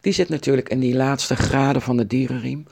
Die 0.00 0.12
zit 0.12 0.28
natuurlijk 0.28 0.68
in 0.68 0.80
die 0.80 0.94
laatste 0.94 1.36
graden 1.36 1.82
van 1.82 1.96
de 1.96 2.06
dierenriem. 2.06 2.66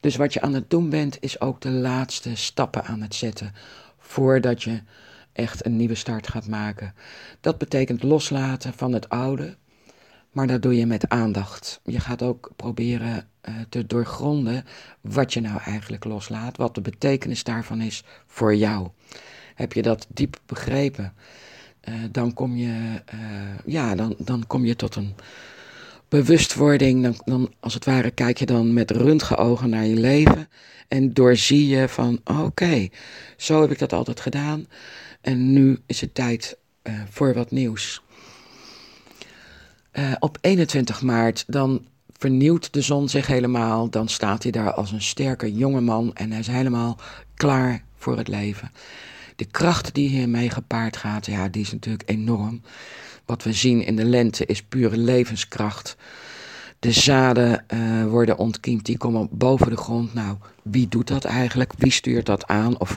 Dus 0.00 0.16
wat 0.16 0.32
je 0.32 0.40
aan 0.40 0.54
het 0.54 0.70
doen 0.70 0.90
bent, 0.90 1.16
is 1.20 1.40
ook 1.40 1.60
de 1.60 1.70
laatste 1.70 2.34
stappen 2.34 2.84
aan 2.84 3.00
het 3.00 3.14
zetten. 3.14 3.52
Voordat 3.98 4.62
je 4.62 4.80
echt 5.32 5.66
een 5.66 5.76
nieuwe 5.76 5.94
start 5.94 6.28
gaat 6.28 6.46
maken. 6.46 6.94
Dat 7.40 7.58
betekent 7.58 8.02
loslaten 8.02 8.72
van 8.72 8.92
het 8.92 9.08
oude, 9.08 9.56
maar 10.32 10.46
dat 10.46 10.62
doe 10.62 10.76
je 10.76 10.86
met 10.86 11.08
aandacht. 11.08 11.80
Je 11.84 12.00
gaat 12.00 12.22
ook 12.22 12.50
proberen 12.56 13.28
uh, 13.48 13.54
te 13.68 13.86
doorgronden 13.86 14.64
wat 15.00 15.32
je 15.32 15.40
nou 15.40 15.60
eigenlijk 15.60 16.04
loslaat, 16.04 16.56
wat 16.56 16.74
de 16.74 16.80
betekenis 16.80 17.44
daarvan 17.44 17.80
is 17.80 18.04
voor 18.26 18.54
jou. 18.54 18.88
Heb 19.54 19.72
je 19.72 19.82
dat 19.82 20.06
diep 20.08 20.40
begrepen, 20.46 21.14
uh, 21.88 21.94
dan, 22.10 22.34
kom 22.34 22.56
je, 22.56 23.02
uh, 23.14 23.20
ja, 23.66 23.94
dan, 23.94 24.14
dan 24.18 24.46
kom 24.46 24.64
je 24.64 24.76
tot 24.76 24.94
een 24.94 25.14
bewustwording. 26.08 27.02
Dan, 27.02 27.14
dan, 27.24 27.52
als 27.60 27.74
het 27.74 27.84
ware, 27.84 28.10
kijk 28.10 28.38
je 28.38 28.46
dan 28.46 28.72
met 28.72 28.90
röntgenogen 28.90 29.70
naar 29.70 29.86
je 29.86 29.96
leven 29.96 30.48
en 30.88 31.12
doorzie 31.12 31.68
je 31.68 31.88
van: 31.88 32.20
oké, 32.24 32.88
zo 33.36 33.60
heb 33.60 33.70
ik 33.70 33.78
dat 33.78 33.92
altijd 33.92 34.20
gedaan. 34.20 34.66
En 35.20 35.52
nu 35.52 35.78
is 35.86 36.00
het 36.00 36.14
tijd 36.14 36.58
uh, 36.82 36.94
voor 37.10 37.34
wat 37.34 37.50
nieuws. 37.50 38.02
Uh, 39.92 40.12
op 40.18 40.38
21 40.40 41.02
maart 41.02 41.44
dan 41.46 41.86
vernieuwt 42.18 42.72
de 42.72 42.80
zon 42.80 43.08
zich 43.08 43.26
helemaal. 43.26 43.90
Dan 43.90 44.08
staat 44.08 44.42
hij 44.42 44.52
daar 44.52 44.72
als 44.72 44.92
een 44.92 45.02
sterke 45.02 45.54
jonge 45.54 45.80
man 45.80 46.14
en 46.14 46.30
hij 46.30 46.40
is 46.40 46.46
helemaal 46.46 46.98
klaar 47.34 47.84
voor 47.96 48.16
het 48.16 48.28
leven. 48.28 48.72
De 49.36 49.44
kracht 49.44 49.94
die 49.94 50.08
hiermee 50.08 50.50
gepaard 50.50 50.96
gaat, 50.96 51.26
ja, 51.26 51.48
die 51.48 51.62
is 51.62 51.72
natuurlijk 51.72 52.10
enorm. 52.10 52.62
Wat 53.28 53.42
we 53.42 53.52
zien 53.52 53.84
in 53.84 53.96
de 53.96 54.04
lente 54.04 54.46
is 54.46 54.62
pure 54.62 54.96
levenskracht. 54.96 55.96
De 56.78 56.92
zaden 56.92 57.64
uh, 57.74 58.06
worden 58.06 58.38
ontkiemd, 58.38 58.84
die 58.84 58.96
komen 58.96 59.28
boven 59.30 59.70
de 59.70 59.76
grond. 59.76 60.14
Nou, 60.14 60.36
wie 60.62 60.88
doet 60.88 61.08
dat 61.08 61.24
eigenlijk? 61.24 61.72
Wie 61.78 61.90
stuurt 61.90 62.26
dat 62.26 62.46
aan? 62.46 62.80
Of 62.80 62.96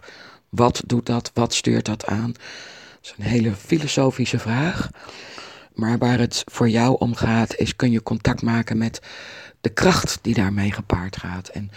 wat 0.50 0.84
doet 0.86 1.06
dat? 1.06 1.32
Wat 1.34 1.54
stuurt 1.54 1.86
dat 1.86 2.06
aan? 2.06 2.32
Dat 2.32 3.02
is 3.02 3.14
een 3.18 3.24
hele 3.24 3.54
filosofische 3.54 4.40
vraag. 4.40 4.90
Maar 5.74 5.98
waar 5.98 6.20
het 6.20 6.44
voor 6.46 6.70
jou 6.70 6.96
om 7.00 7.16
gaat, 7.16 7.56
is 7.56 7.76
kun 7.76 7.92
je 7.92 8.04
contact 8.04 8.42
maken 8.42 8.78
met 8.78 9.02
de 9.62 9.70
kracht 9.70 10.20
die 10.22 10.34
daarmee 10.34 10.72
gepaard 10.72 11.18
gaat. 11.18 11.48
En 11.48 11.72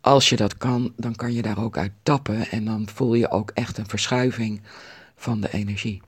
als 0.00 0.28
je 0.28 0.36
dat 0.36 0.56
kan, 0.56 0.92
dan 0.96 1.14
kan 1.14 1.32
je 1.32 1.42
daar 1.42 1.62
ook 1.62 1.76
uit 1.76 1.92
tappen 2.02 2.50
en 2.50 2.64
dan 2.64 2.88
voel 2.94 3.14
je 3.14 3.30
ook 3.30 3.50
echt 3.50 3.78
een 3.78 3.88
verschuiving 3.88 4.60
van 5.16 5.40
de 5.40 5.52
energie. 5.52 6.02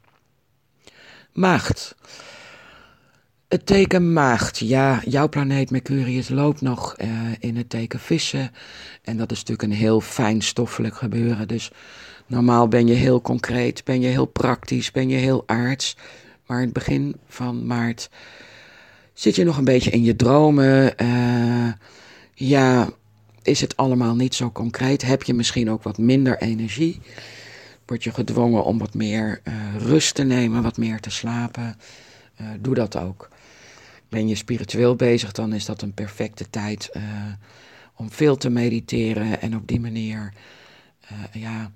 Maagd. 1.38 1.94
Het 3.48 3.66
teken 3.66 4.12
maagd. 4.12 4.58
Ja, 4.58 5.02
jouw 5.04 5.28
planeet 5.28 5.70
Mercurius 5.70 6.28
loopt 6.28 6.60
nog 6.60 6.94
uh, 6.98 7.08
in 7.38 7.56
het 7.56 7.70
teken 7.70 8.00
vissen. 8.00 8.50
En 9.02 9.16
dat 9.16 9.30
is 9.30 9.38
natuurlijk 9.38 9.68
een 9.68 9.78
heel 9.78 10.00
fijnstoffelijk 10.00 10.94
gebeuren. 10.96 11.48
Dus 11.48 11.70
normaal 12.26 12.68
ben 12.68 12.86
je 12.86 12.94
heel 12.94 13.20
concreet, 13.20 13.84
ben 13.84 14.00
je 14.00 14.08
heel 14.08 14.26
praktisch, 14.26 14.90
ben 14.90 15.08
je 15.08 15.16
heel 15.16 15.42
aards. 15.46 15.96
Maar 16.46 16.58
in 16.58 16.64
het 16.64 16.72
begin 16.72 17.16
van 17.28 17.66
maart 17.66 18.10
zit 19.12 19.36
je 19.36 19.44
nog 19.44 19.56
een 19.56 19.64
beetje 19.64 19.90
in 19.90 20.04
je 20.04 20.16
dromen. 20.16 20.94
Uh, 21.02 21.72
ja, 22.34 22.88
is 23.42 23.60
het 23.60 23.76
allemaal 23.76 24.14
niet 24.14 24.34
zo 24.34 24.50
concreet? 24.50 25.02
Heb 25.02 25.22
je 25.22 25.34
misschien 25.34 25.70
ook 25.70 25.82
wat 25.82 25.98
minder 25.98 26.38
energie? 26.38 27.00
Word 27.88 28.04
je 28.04 28.12
gedwongen 28.12 28.64
om 28.64 28.78
wat 28.78 28.94
meer 28.94 29.40
uh, 29.44 29.54
rust 29.76 30.14
te 30.14 30.22
nemen, 30.22 30.62
wat 30.62 30.76
meer 30.76 31.00
te 31.00 31.10
slapen? 31.10 31.76
Uh, 32.40 32.46
doe 32.60 32.74
dat 32.74 32.96
ook. 32.96 33.28
Ben 34.08 34.28
je 34.28 34.34
spiritueel 34.34 34.96
bezig, 34.96 35.32
dan 35.32 35.52
is 35.52 35.64
dat 35.64 35.82
een 35.82 35.94
perfecte 35.94 36.50
tijd 36.50 36.90
uh, 36.96 37.02
om 37.94 38.10
veel 38.10 38.36
te 38.36 38.50
mediteren 38.50 39.40
en 39.40 39.56
op 39.56 39.68
die 39.68 39.80
manier 39.80 40.32
ja, 41.32 41.70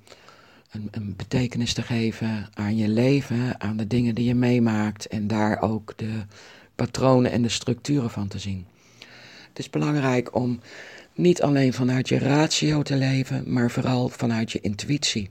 een, 0.70 0.88
een, 0.90 1.16
betekenis 1.16 1.72
te 1.72 1.82
geven 1.82 2.48
aan 2.54 2.76
je 2.76 2.88
leven, 2.88 3.60
aan 3.60 3.76
de 3.76 3.86
dingen 3.86 4.14
die 4.14 4.24
je 4.24 4.34
meemaakt 4.34 5.06
en 5.06 5.26
daar 5.26 5.62
ook 5.62 5.92
de 5.96 6.24
patronen 6.74 7.30
en 7.30 7.42
de 7.42 7.48
structuren 7.48 8.10
van 8.10 8.28
te 8.28 8.38
zien. 8.38 8.66
Het 9.48 9.58
is 9.58 9.70
belangrijk 9.70 10.34
om 10.34 10.60
niet 11.14 11.42
alleen 11.42 11.72
vanuit 11.72 12.08
je 12.08 12.18
ratio 12.18 12.82
te 12.82 12.96
leven, 12.96 13.52
maar 13.52 13.70
vooral 13.70 14.08
vanuit 14.08 14.52
je 14.52 14.60
intuïtie. 14.60 15.30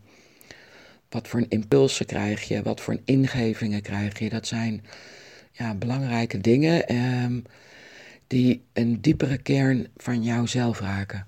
Wat 1.12 1.28
voor 1.28 1.40
een 1.40 1.50
impulsen 1.50 2.06
krijg 2.06 2.44
je? 2.44 2.62
Wat 2.62 2.82
voor 2.82 2.94
een 2.94 3.02
ingevingen 3.06 3.82
krijg 3.82 4.20
je? 4.20 4.30
Dat 4.30 4.48
zijn 4.48 4.84
ja, 5.52 5.76
belangrijke 5.76 6.40
dingen 6.40 6.88
eh, 6.88 7.26
die 8.28 8.64
een 8.74 9.02
diepere 9.02 9.38
kern 9.38 9.88
van 9.98 10.24
jouzelf 10.24 10.80
raken. 10.80 11.28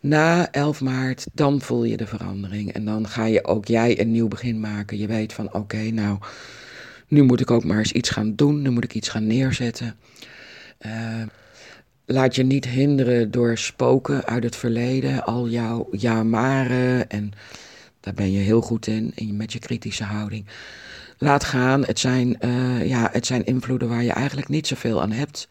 Na 0.00 0.50
11 0.50 0.80
maart, 0.80 1.26
dan 1.32 1.60
voel 1.60 1.84
je 1.84 1.96
de 1.96 2.06
verandering. 2.06 2.72
En 2.72 2.84
dan 2.84 3.08
ga 3.08 3.24
je 3.24 3.44
ook 3.44 3.66
jij 3.66 4.00
een 4.00 4.10
nieuw 4.10 4.28
begin 4.28 4.60
maken. 4.60 4.98
Je 4.98 5.06
weet 5.06 5.32
van 5.32 5.54
oké, 5.54 5.90
nou, 5.90 6.18
nu 7.08 7.22
moet 7.22 7.40
ik 7.40 7.50
ook 7.50 7.64
maar 7.64 7.78
eens 7.78 7.92
iets 7.92 8.10
gaan 8.10 8.34
doen. 8.34 8.62
Nu 8.62 8.70
moet 8.70 8.84
ik 8.84 8.94
iets 8.94 9.08
gaan 9.08 9.26
neerzetten. 9.26 9.96
Uh, 10.86 11.22
laat 12.06 12.34
je 12.34 12.42
niet 12.42 12.64
hinderen 12.64 13.30
door 13.30 13.58
spoken 13.58 14.24
uit 14.24 14.44
het 14.44 14.56
verleden. 14.56 15.24
Al 15.24 15.48
jouw 15.48 15.88
ja-maren 15.90 17.08
en 17.08 17.32
daar 18.02 18.14
ben 18.14 18.32
je 18.32 18.38
heel 18.38 18.60
goed 18.60 18.86
in, 18.86 19.12
in 19.14 19.36
met 19.36 19.52
je 19.52 19.58
kritische 19.58 20.04
houding. 20.04 20.46
Laat 21.18 21.44
gaan. 21.44 21.84
Het 21.84 21.98
zijn, 21.98 22.36
uh, 22.40 22.88
ja, 22.88 23.08
het 23.12 23.26
zijn 23.26 23.44
invloeden 23.44 23.88
waar 23.88 24.02
je 24.02 24.12
eigenlijk 24.12 24.48
niet 24.48 24.66
zoveel 24.66 25.02
aan 25.02 25.12
hebt. 25.12 25.48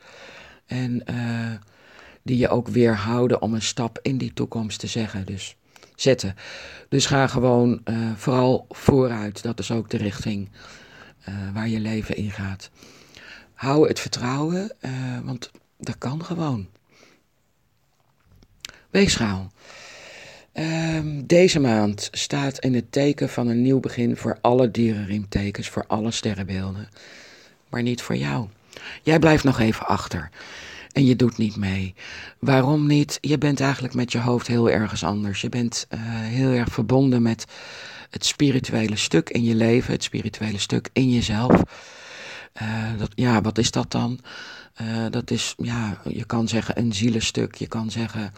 En 0.65 1.03
uh, 1.10 1.51
die 2.24 2.38
je 2.38 2.50
ook 2.50 2.67
weerhouden 2.67 3.41
om 3.41 3.53
een 3.53 3.62
stap 3.62 4.00
in 4.01 4.17
die 4.17 4.34
toekomst 4.34 4.79
te 4.79 4.88
zeggen. 4.88 5.25
Dus 5.25 5.55
zetten. 5.96 6.36
Dus 6.89 7.05
ga 7.05 7.27
gewoon 7.27 7.81
uh, 7.86 8.12
vooral 8.15 8.65
vooruit. 8.70 9.43
Dat 9.43 9.60
is 9.60 9.72
ook 9.72 9.89
de 9.89 9.98
richting 9.98 10.50
waar 11.53 11.67
je 11.67 11.79
leven 11.79 12.15
in 12.15 12.31
gaat. 12.31 12.70
Hou 13.53 13.88
het 13.88 14.00
vertrouwen, 14.00 14.72
want 15.24 15.51
dat 15.77 15.98
kan 15.98 16.25
gewoon. 16.25 16.67
Weegschaal. 18.89 19.51
Um, 20.53 21.27
deze 21.27 21.60
maand 21.60 22.08
staat 22.12 22.60
in 22.60 22.74
het 22.74 22.91
teken 22.91 23.29
van 23.29 23.48
een 23.48 23.62
nieuw 23.62 23.79
begin 23.79 24.17
voor 24.17 24.38
alle 24.41 24.72
dierenriemtekens, 24.72 25.70
voor 25.70 25.84
alle 25.88 26.12
sterrenbeelden. 26.12 26.89
Maar 27.70 27.81
niet 27.81 28.01
voor 28.01 28.15
jou. 28.15 28.48
Jij 29.03 29.20
blijft 29.20 29.43
nog 29.43 29.60
even 29.60 29.88
achter. 29.88 30.29
En 30.91 31.05
je 31.05 31.15
doet 31.15 31.38
niet 31.38 31.55
mee. 31.55 31.93
Waarom 32.39 32.88
niet? 32.88 33.17
Je 33.22 33.38
bent 33.38 33.60
eigenlijk 33.60 33.93
met 33.93 34.12
je 34.12 34.20
hoofd 34.20 34.48
heel 34.48 34.70
ergens 34.70 35.03
anders. 35.03 35.41
Je 35.41 35.50
bent 35.50 35.88
uh, 35.89 36.00
heel 36.03 36.51
erg 36.51 36.70
verbonden 36.70 37.22
met 37.22 37.46
het 38.10 38.25
spirituele 38.25 38.96
stuk 38.96 39.29
in 39.29 39.43
je 39.43 39.55
leven, 39.55 39.93
het 39.93 40.03
spirituele 40.03 40.58
stuk 40.60 40.89
in 40.93 41.10
jezelf. 41.10 41.62
Uh, 42.62 42.98
dat, 42.98 43.12
ja, 43.15 43.41
wat 43.41 43.58
is 43.58 43.72
dat 43.72 43.91
dan? 43.91 44.20
Uh, 44.81 45.05
dat 45.10 45.31
is, 45.31 45.53
ja, 45.58 46.01
je 46.10 46.25
kan 46.25 46.48
zeggen 46.48 46.79
een 46.79 46.93
zielenstuk, 46.93 47.55
je 47.55 47.67
kan 47.67 47.91
zeggen 47.91 48.34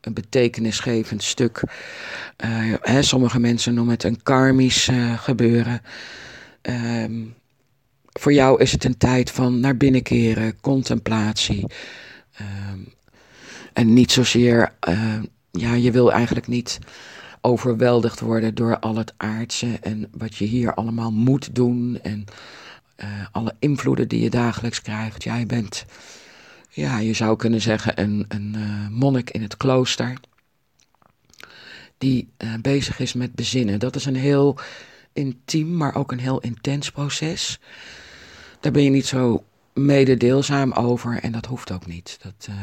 een 0.00 0.14
betekenisgevend 0.14 1.22
stuk. 1.22 1.62
Uh, 2.44 2.74
hè, 2.80 3.02
sommige 3.02 3.38
mensen 3.38 3.74
noemen 3.74 3.94
het 3.94 4.04
een 4.04 4.22
karmisch 4.22 4.88
uh, 4.88 5.18
gebeuren. 5.18 5.82
Um, 6.62 7.34
voor 8.12 8.32
jou 8.32 8.60
is 8.60 8.72
het 8.72 8.84
een 8.84 8.96
tijd 8.96 9.30
van 9.30 9.60
naar 9.60 9.76
binnen 9.76 10.02
keren, 10.02 10.60
contemplatie. 10.60 11.66
Um, 12.40 12.92
en 13.72 13.92
niet 13.92 14.12
zozeer, 14.12 14.72
uh, 14.88 15.18
ja, 15.50 15.74
je 15.74 15.90
wil 15.90 16.12
eigenlijk 16.12 16.46
niet 16.46 16.78
overweldigd 17.40 18.20
worden 18.20 18.54
door 18.54 18.78
al 18.78 18.96
het 18.96 19.14
aardse 19.16 19.78
en 19.80 20.08
wat 20.12 20.36
je 20.36 20.44
hier 20.44 20.74
allemaal 20.74 21.12
moet 21.12 21.54
doen 21.54 21.98
en 22.02 22.24
alle 23.32 23.54
invloeden 23.58 24.08
die 24.08 24.22
je 24.22 24.30
dagelijks 24.30 24.82
krijgt. 24.82 25.22
Jij 25.22 25.46
bent 25.46 25.84
ja, 26.70 26.98
je 26.98 27.12
zou 27.12 27.36
kunnen 27.36 27.60
zeggen 27.60 28.00
een, 28.00 28.24
een 28.28 28.54
uh, 28.56 28.88
monnik 28.88 29.30
in 29.30 29.42
het 29.42 29.56
klooster. 29.56 30.16
Die 31.98 32.28
uh, 32.38 32.54
bezig 32.62 32.98
is 32.98 33.12
met 33.12 33.34
bezinnen. 33.34 33.78
Dat 33.78 33.96
is 33.96 34.04
een 34.04 34.16
heel 34.16 34.58
intiem, 35.12 35.76
maar 35.76 35.94
ook 35.94 36.12
een 36.12 36.20
heel 36.20 36.40
intens 36.40 36.90
proces. 36.90 37.60
Daar 38.60 38.72
ben 38.72 38.82
je 38.82 38.90
niet 38.90 39.06
zo 39.06 39.44
mededeelzaam 39.74 40.72
over 40.72 41.22
en 41.22 41.32
dat 41.32 41.46
hoeft 41.46 41.72
ook 41.72 41.86
niet. 41.86 42.18
Dat, 42.22 42.48
uh, 42.50 42.56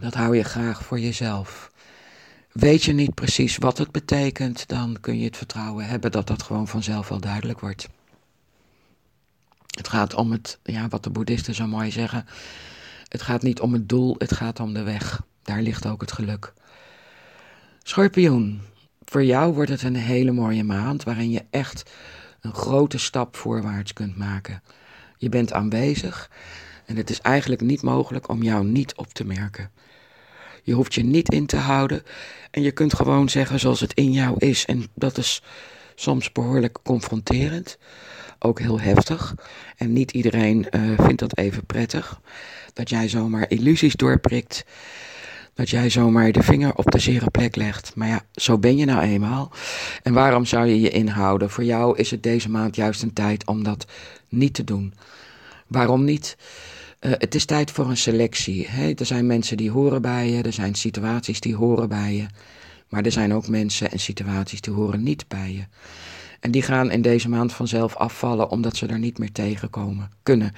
dat 0.00 0.14
hou 0.14 0.36
je 0.36 0.44
graag 0.44 0.84
voor 0.84 1.00
jezelf. 1.00 1.70
Weet 2.52 2.82
je 2.82 2.92
niet 2.92 3.14
precies 3.14 3.56
wat 3.56 3.78
het 3.78 3.90
betekent, 3.90 4.68
dan 4.68 4.96
kun 5.00 5.18
je 5.18 5.24
het 5.24 5.36
vertrouwen 5.36 5.86
hebben 5.86 6.10
dat 6.10 6.26
dat 6.26 6.42
gewoon 6.42 6.68
vanzelf 6.68 7.08
wel 7.08 7.20
duidelijk 7.20 7.60
wordt. 7.60 7.88
Het 9.76 9.88
gaat 9.88 10.14
om 10.14 10.32
het, 10.32 10.58
ja, 10.62 10.88
wat 10.88 11.04
de 11.04 11.10
boeddhisten 11.10 11.54
zo 11.54 11.66
mooi 11.66 11.90
zeggen, 11.90 12.26
Het 13.08 13.22
gaat 13.22 13.42
niet 13.42 13.60
om 13.60 13.72
het 13.72 13.88
doel, 13.88 14.14
het 14.18 14.32
gaat 14.32 14.60
om 14.60 14.74
de 14.74 14.82
weg. 14.82 15.22
Daar 15.42 15.62
ligt 15.62 15.86
ook 15.86 16.00
het 16.00 16.12
geluk. 16.12 16.52
Schorpioen, 17.82 18.60
voor 19.04 19.24
jou 19.24 19.52
wordt 19.54 19.70
het 19.70 19.82
een 19.82 19.96
hele 19.96 20.32
mooie 20.32 20.64
maand 20.64 21.02
waarin 21.02 21.30
je 21.30 21.44
echt 21.50 21.90
een 22.40 22.54
grote 22.54 22.98
stap 22.98 23.36
voorwaarts 23.36 23.92
kunt 23.92 24.16
maken. 24.16 24.62
Je 25.16 25.28
bent 25.28 25.52
aanwezig 25.52 26.30
en 26.86 26.96
het 26.96 27.10
is 27.10 27.20
eigenlijk 27.20 27.60
niet 27.60 27.82
mogelijk 27.82 28.28
om 28.28 28.42
jou 28.42 28.64
niet 28.64 28.94
op 28.94 29.12
te 29.12 29.24
merken. 29.24 29.70
Je 30.62 30.72
hoeft 30.72 30.94
je 30.94 31.04
niet 31.04 31.32
in 31.32 31.46
te 31.46 31.56
houden 31.56 32.02
en 32.50 32.62
je 32.62 32.72
kunt 32.72 32.94
gewoon 32.94 33.28
zeggen 33.28 33.60
zoals 33.60 33.80
het 33.80 33.94
in 33.94 34.12
jou 34.12 34.34
is. 34.38 34.64
En 34.64 34.86
dat 34.94 35.18
is 35.18 35.42
soms 35.94 36.32
behoorlijk 36.32 36.78
confronterend, 36.82 37.78
ook 38.38 38.60
heel 38.60 38.80
heftig. 38.80 39.34
En 39.76 39.92
niet 39.92 40.10
iedereen 40.10 40.66
uh, 40.70 40.98
vindt 40.98 41.20
dat 41.20 41.36
even 41.36 41.66
prettig. 41.66 42.20
Dat 42.72 42.88
jij 42.90 43.08
zomaar 43.08 43.50
illusies 43.50 43.94
doorprikt. 43.94 44.64
Dat 45.54 45.70
jij 45.70 45.90
zomaar 45.90 46.32
de 46.32 46.42
vinger 46.42 46.74
op 46.74 46.90
de 46.90 46.98
zere 46.98 47.30
plek 47.30 47.56
legt. 47.56 47.92
Maar 47.94 48.08
ja, 48.08 48.22
zo 48.32 48.58
ben 48.58 48.76
je 48.76 48.84
nou 48.84 49.02
eenmaal. 49.02 49.52
En 50.02 50.12
waarom 50.12 50.44
zou 50.44 50.66
je 50.66 50.80
je 50.80 50.90
inhouden? 50.90 51.50
Voor 51.50 51.64
jou 51.64 51.98
is 51.98 52.10
het 52.10 52.22
deze 52.22 52.50
maand 52.50 52.76
juist 52.76 53.02
een 53.02 53.12
tijd 53.12 53.46
om 53.46 53.62
dat 53.62 53.86
niet 54.28 54.54
te 54.54 54.64
doen. 54.64 54.94
Waarom 55.66 56.04
niet? 56.04 56.36
Uh, 57.00 57.12
het 57.18 57.34
is 57.34 57.44
tijd 57.44 57.70
voor 57.70 57.88
een 57.88 57.96
selectie. 57.96 58.68
Hè? 58.68 58.92
Er 58.94 59.06
zijn 59.06 59.26
mensen 59.26 59.56
die 59.56 59.70
horen 59.70 60.02
bij 60.02 60.30
je, 60.30 60.42
er 60.42 60.52
zijn 60.52 60.74
situaties 60.74 61.40
die 61.40 61.56
horen 61.56 61.88
bij 61.88 62.14
je. 62.14 62.26
Maar 62.88 63.04
er 63.04 63.12
zijn 63.12 63.34
ook 63.34 63.48
mensen 63.48 63.90
en 63.90 63.98
situaties 63.98 64.60
die 64.60 64.72
horen 64.72 65.02
niet 65.02 65.28
bij 65.28 65.52
je. 65.52 65.64
En 66.40 66.50
die 66.50 66.62
gaan 66.62 66.90
in 66.90 67.02
deze 67.02 67.28
maand 67.28 67.52
vanzelf 67.52 67.96
afvallen 67.96 68.50
omdat 68.50 68.76
ze 68.76 68.86
er 68.86 68.98
niet 68.98 69.18
meer 69.18 69.32
tegenkomen 69.32 70.10
kunnen. 70.22 70.52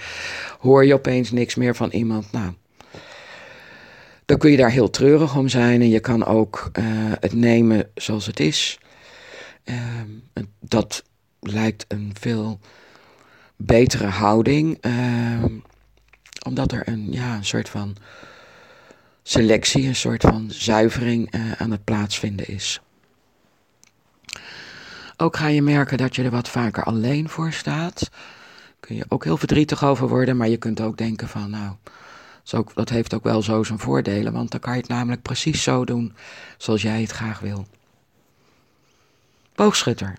Hoor 0.59 0.85
je 0.85 0.95
opeens 0.95 1.31
niks 1.31 1.55
meer 1.55 1.77
van 1.77 1.91
iemand, 1.91 2.33
nou, 2.33 2.53
dan 4.31 4.39
kun 4.39 4.51
je 4.51 4.57
daar 4.57 4.71
heel 4.71 4.91
treurig 4.91 5.37
om 5.37 5.49
zijn. 5.49 5.81
En 5.81 5.89
je 5.89 6.01
kan 6.01 6.25
ook 6.25 6.71
uh, 6.79 6.85
het 7.21 7.33
nemen 7.33 7.91
zoals 7.95 8.27
het 8.27 8.41
is. 8.41 8.79
Uh, 9.65 9.77
dat 10.61 11.05
lijkt 11.41 11.85
een 11.89 12.13
veel 12.21 12.61
betere 13.57 14.07
houding. 14.07 14.87
Uh, 14.87 15.45
omdat 16.47 16.73
er 16.73 16.89
een, 16.89 17.13
ja, 17.13 17.37
een 17.37 17.45
soort 17.45 17.69
van 17.69 17.97
selectie, 19.23 19.87
een 19.87 19.97
soort 19.97 20.23
van 20.23 20.51
zuivering 20.51 21.35
uh, 21.35 21.53
aan 21.53 21.71
het 21.71 21.85
plaatsvinden 21.85 22.49
is. 22.49 22.81
Ook 25.23 25.37
ga 25.37 25.47
je 25.47 25.63
merken 25.63 25.99
dat 25.99 26.17
je 26.17 26.23
er 26.23 26.31
wat 26.31 26.49
vaker 26.49 26.85
alleen 26.85 27.29
voor 27.29 27.53
staat. 27.53 28.11
Kun 28.81 28.97
je 28.97 29.05
ook 29.09 29.25
heel 29.25 29.37
verdrietig 29.37 29.85
over 29.85 30.09
worden, 30.09 30.37
maar 30.37 30.49
je 30.49 30.57
kunt 30.57 30.81
ook 30.81 30.97
denken 30.97 31.29
van, 31.29 31.51
nou, 31.51 31.75
dat 32.75 32.89
heeft 32.89 33.15
ook 33.15 33.23
wel 33.23 33.43
zo 33.43 33.63
zijn 33.63 33.79
voordelen, 33.79 34.33
want 34.33 34.51
dan 34.51 34.61
kan 34.61 34.73
je 34.73 34.81
het 34.81 34.89
namelijk 34.89 35.23
precies 35.23 35.63
zo 35.63 35.85
doen 35.85 36.15
zoals 36.57 36.83
jij 36.83 37.01
het 37.01 37.11
graag 37.11 37.41
wil. 37.41 37.67
Boogschutter. 39.55 40.19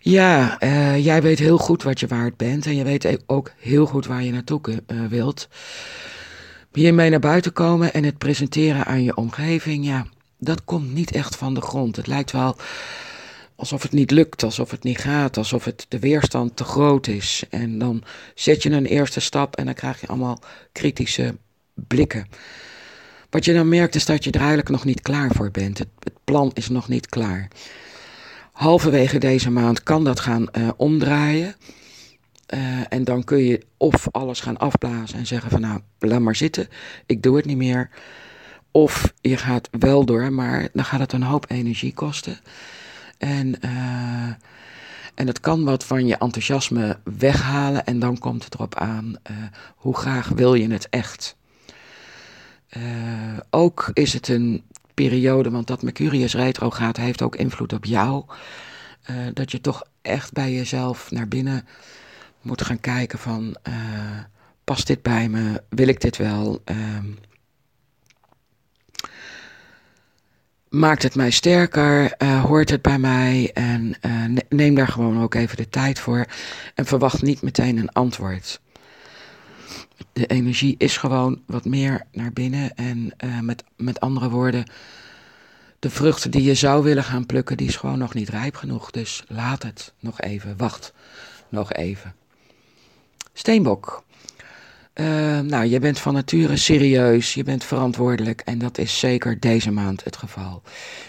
Ja, 0.00 0.62
uh, 0.62 1.04
jij 1.04 1.22
weet 1.22 1.38
heel 1.38 1.58
goed 1.58 1.82
wat 1.82 2.00
je 2.00 2.06
waard 2.06 2.36
bent 2.36 2.66
en 2.66 2.76
je 2.76 2.84
weet 2.84 3.18
ook 3.26 3.52
heel 3.58 3.86
goed 3.86 4.06
waar 4.06 4.22
je 4.22 4.32
naartoe 4.32 4.60
uh, 4.66 5.06
wilt. 5.06 5.48
Hiermee 6.72 7.10
naar 7.10 7.20
buiten 7.20 7.52
komen 7.52 7.92
en 7.92 8.04
het 8.04 8.18
presenteren 8.18 8.84
aan 8.84 9.02
je 9.02 9.16
omgeving, 9.16 9.84
ja, 9.84 10.06
dat 10.38 10.64
komt 10.64 10.92
niet 10.92 11.12
echt 11.12 11.36
van 11.36 11.54
de 11.54 11.60
grond. 11.60 11.96
Het 11.96 12.06
lijkt 12.06 12.32
wel 12.32 12.56
alsof 13.60 13.82
het 13.82 13.92
niet 13.92 14.10
lukt, 14.10 14.42
alsof 14.42 14.70
het 14.70 14.82
niet 14.82 14.98
gaat, 14.98 15.36
alsof 15.36 15.64
het 15.64 15.86
de 15.88 15.98
weerstand 15.98 16.56
te 16.56 16.64
groot 16.64 17.06
is. 17.06 17.42
En 17.50 17.78
dan 17.78 18.02
zet 18.34 18.62
je 18.62 18.70
een 18.70 18.86
eerste 18.86 19.20
stap 19.20 19.56
en 19.56 19.64
dan 19.64 19.74
krijg 19.74 20.00
je 20.00 20.06
allemaal 20.06 20.42
kritische 20.72 21.36
blikken. 21.74 22.26
Wat 23.30 23.44
je 23.44 23.52
dan 23.52 23.68
merkt 23.68 23.94
is 23.94 24.04
dat 24.04 24.24
je 24.24 24.30
er 24.30 24.38
eigenlijk 24.38 24.68
nog 24.68 24.84
niet 24.84 25.02
klaar 25.02 25.30
voor 25.34 25.50
bent. 25.50 25.78
Het, 25.78 25.88
plan 26.24 26.50
is 26.54 26.68
nog 26.68 26.88
niet 26.88 27.08
klaar. 27.08 27.48
Halverwege 28.52 29.18
deze 29.18 29.50
maand 29.50 29.82
kan 29.82 30.04
dat 30.04 30.20
gaan 30.20 30.46
uh, 30.52 30.68
omdraaien. 30.76 31.54
Uh, 32.54 32.60
en 32.88 33.04
dan 33.04 33.24
kun 33.24 33.44
je 33.44 33.66
of 33.76 34.08
alles 34.10 34.40
gaan 34.40 34.56
afblazen 34.56 35.18
en 35.18 35.26
zeggen 35.26 35.50
van 35.50 35.60
nou, 35.60 35.80
laat 35.98 36.20
maar 36.20 36.36
zitten, 36.36 36.68
ik 37.06 37.22
doe 37.22 37.36
het 37.36 37.44
niet 37.44 37.56
meer. 37.56 37.90
Of 38.70 39.12
je 39.20 39.36
gaat 39.36 39.68
wel 39.78 40.04
door, 40.04 40.32
maar 40.32 40.68
dan 40.72 40.84
gaat 40.84 41.00
het 41.00 41.12
een 41.12 41.22
hoop 41.22 41.50
energie 41.50 41.94
kosten. 41.94 42.40
En, 43.20 43.54
uh, 43.64 44.32
en 45.14 45.26
het 45.26 45.40
kan 45.40 45.64
wat 45.64 45.84
van 45.84 46.06
je 46.06 46.16
enthousiasme 46.16 46.98
weghalen 47.04 47.86
en 47.86 47.98
dan 47.98 48.18
komt 48.18 48.44
het 48.44 48.54
erop 48.54 48.74
aan 48.74 49.14
uh, 49.30 49.36
hoe 49.76 49.96
graag 49.96 50.28
wil 50.28 50.54
je 50.54 50.70
het 50.70 50.88
echt. 50.88 51.36
ook 53.50 53.90
is 53.92 54.12
het 54.12 54.28
een 54.28 54.62
periode, 54.94 55.50
want 55.50 55.66
dat 55.66 55.82
Mercurius 55.82 56.34
retro 56.34 56.70
gaat, 56.70 56.96
heeft 56.96 57.22
ook 57.22 57.36
invloed 57.36 57.72
op 57.72 57.84
jou. 57.84 58.24
dat 59.32 59.50
je 59.50 59.60
toch 59.60 59.82
echt 60.02 60.32
bij 60.32 60.52
jezelf 60.52 61.10
naar 61.10 61.28
binnen 61.28 61.66
moet 62.40 62.62
gaan 62.62 62.80
kijken 62.80 63.18
van, 63.18 63.56
past 64.64 64.86
dit 64.86 65.02
bij 65.02 65.28
me? 65.28 65.62
Wil 65.68 65.88
ik 65.88 66.00
dit 66.00 66.16
wel? 66.16 66.62
Uh, 66.64 66.76
maakt 70.70 71.02
het 71.02 71.14
mij 71.14 71.30
sterker? 71.30 72.14
Uh, 72.22 72.44
hoort 72.44 72.70
het 72.70 72.82
bij 72.82 72.98
mij? 72.98 73.50
En 73.54 73.94
uh, 74.06 74.38
neem 74.48 74.74
daar 74.74 74.88
gewoon 74.88 75.22
ook 75.22 75.34
even 75.34 75.56
de 75.56 75.68
tijd 75.68 75.98
voor. 75.98 76.26
En 76.74 76.86
verwacht 76.86 77.22
niet 77.22 77.42
meteen 77.42 77.76
een 77.76 77.92
antwoord. 77.92 78.60
De 80.12 80.26
energie 80.26 80.74
is 80.78 80.96
gewoon 80.96 81.42
wat 81.46 81.64
meer 81.64 82.06
naar 82.12 82.32
binnen. 82.32 82.74
En 82.74 83.12
met, 83.40 83.64
met 83.76 84.00
andere 84.00 84.30
woorden, 84.30 84.64
de 85.78 85.90
vruchten 85.90 86.30
die 86.30 86.42
je 86.42 86.54
zou 86.54 86.82
willen 86.82 87.04
gaan 87.04 87.26
plukken, 87.26 87.56
die 87.56 87.68
is 87.68 87.76
gewoon 87.76 87.98
nog 87.98 88.14
niet 88.14 88.28
rijp 88.28 88.56
genoeg. 88.56 88.90
Dus 88.90 89.24
laat 89.28 89.62
het 89.62 89.92
nog 90.00 90.20
even. 90.20 90.56
Wacht 90.56 90.92
nog 91.48 91.72
even. 91.72 92.14
Steenbok. 93.32 94.02
Uh, 95.00 95.40
nou, 95.40 95.64
je 95.64 95.78
bent 95.78 95.98
van 95.98 96.14
nature 96.14 96.56
serieus, 96.56 97.34
je 97.34 97.42
bent 97.42 97.64
verantwoordelijk 97.64 98.40
en 98.40 98.58
dat 98.58 98.78
is 98.78 98.98
zeker 98.98 99.40
deze 99.40 99.70
maand 99.70 100.04
het 100.04 100.16
geval. 100.16 100.62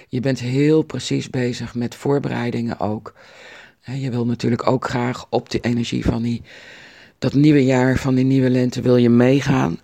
Je 0.08 0.19
bent 0.19 0.39
heel 0.39 0.82
precies 0.82 1.30
bezig 1.30 1.75
met 1.75 1.95
voorbereidingen 1.95 2.80
ook. 2.80 3.13
je 3.82 4.12
wil 4.12 4.25
natuurlijk 4.25 4.67
ook 4.67 4.89
graag 4.89 5.25
op 5.30 5.49
de 5.49 5.60
energie 5.60 6.06
van 6.06 6.21
die, 6.21 6.41
dat 7.19 7.34
nieuwe 7.34 7.65
jaar, 7.65 7.97
van 7.97 8.15
die 8.15 8.25
nieuwe 8.25 8.49
lente, 8.49 8.82
wil 8.82 8.95
je 8.95 9.10
meegaan. 9.10 9.80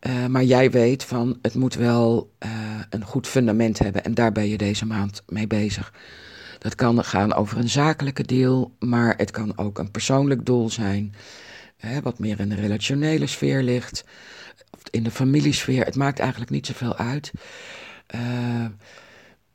Uh, 0.00 0.26
maar 0.26 0.44
jij 0.44 0.70
weet 0.70 1.04
van 1.04 1.38
het 1.42 1.54
moet 1.54 1.74
wel 1.74 2.30
uh, 2.44 2.50
een 2.90 3.04
goed 3.04 3.26
fundament 3.26 3.78
hebben 3.78 4.04
en 4.04 4.14
daar 4.14 4.32
ben 4.32 4.48
je 4.48 4.56
deze 4.56 4.86
maand 4.86 5.22
mee 5.28 5.46
bezig. 5.46 5.92
Dat 6.58 6.74
kan 6.74 7.04
gaan 7.04 7.34
over 7.34 7.58
een 7.58 7.68
zakelijke 7.68 8.22
deal, 8.22 8.72
maar 8.78 9.14
het 9.16 9.30
kan 9.30 9.58
ook 9.58 9.78
een 9.78 9.90
persoonlijk 9.90 10.46
doel 10.46 10.70
zijn 10.70 11.14
wat 12.02 12.18
meer 12.18 12.40
in 12.40 12.48
de 12.48 12.54
relationele 12.54 13.26
sfeer 13.26 13.62
ligt, 13.62 14.04
in 14.90 15.02
de 15.02 15.10
familiesfeer. 15.10 15.84
Het 15.84 15.96
maakt 15.96 16.18
eigenlijk 16.18 16.50
niet 16.50 16.66
zoveel 16.66 16.96
uit. 16.96 17.32
Uh, 18.14 18.66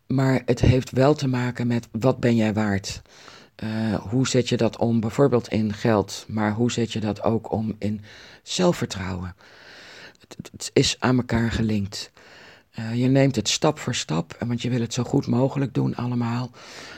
maar 0.08 0.42
het 0.46 0.60
heeft 0.60 0.92
wel 0.92 1.14
te 1.14 1.28
maken 1.28 1.68
met 1.68 1.88
wat 1.92 2.20
ben 2.20 2.36
jij 2.36 2.54
waard? 2.54 3.02
Uh, 3.64 3.96
hoe 3.96 4.28
zet 4.28 4.50
je 4.50 4.58
dat 4.58 4.78
om, 4.78 5.00
bijvoorbeeld 5.00 5.48
in 5.48 5.74
geld, 5.74 6.26
maar 6.28 6.54
hoe 6.54 6.72
zet 6.72 6.94
je 6.94 7.00
dat 7.00 7.24
ook 7.24 7.52
om 7.52 7.76
in 7.80 8.02
zelfvertrouwen? 8.44 9.36
Het, 10.52 10.70
is 10.74 10.96
aan 11.00 11.18
elkaar 11.18 11.52
gelinkt. 11.52 12.12
Uh, 12.80 12.96
je 12.96 13.08
neemt 13.08 13.36
het 13.36 13.50
stap 13.50 13.80
voor 13.80 13.96
stap, 13.96 14.36
want 14.40 14.62
je 14.62 14.70
wil 14.70 14.82
het 14.82 14.94
zo 14.94 15.04
goed 15.04 15.28
mogelijk 15.28 15.74
doen 15.74 15.96
allemaal. 15.96 16.52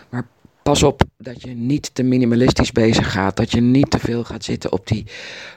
Maar 0.10 0.28
pas 0.64 0.84
op 0.84 1.02
dat 1.18 1.42
je 1.42 1.50
niet 1.50 1.96
te 1.96 2.04
minimalistisch 2.04 2.72
bezig 2.72 3.12
gaat. 3.12 3.38
Dat 3.38 3.52
je 3.52 3.62
niet 3.62 3.92
te 3.92 4.00
veel 4.00 4.24
gaat 4.24 4.44
zitten 4.44 4.72
op 4.72 4.88
die 4.88 5.06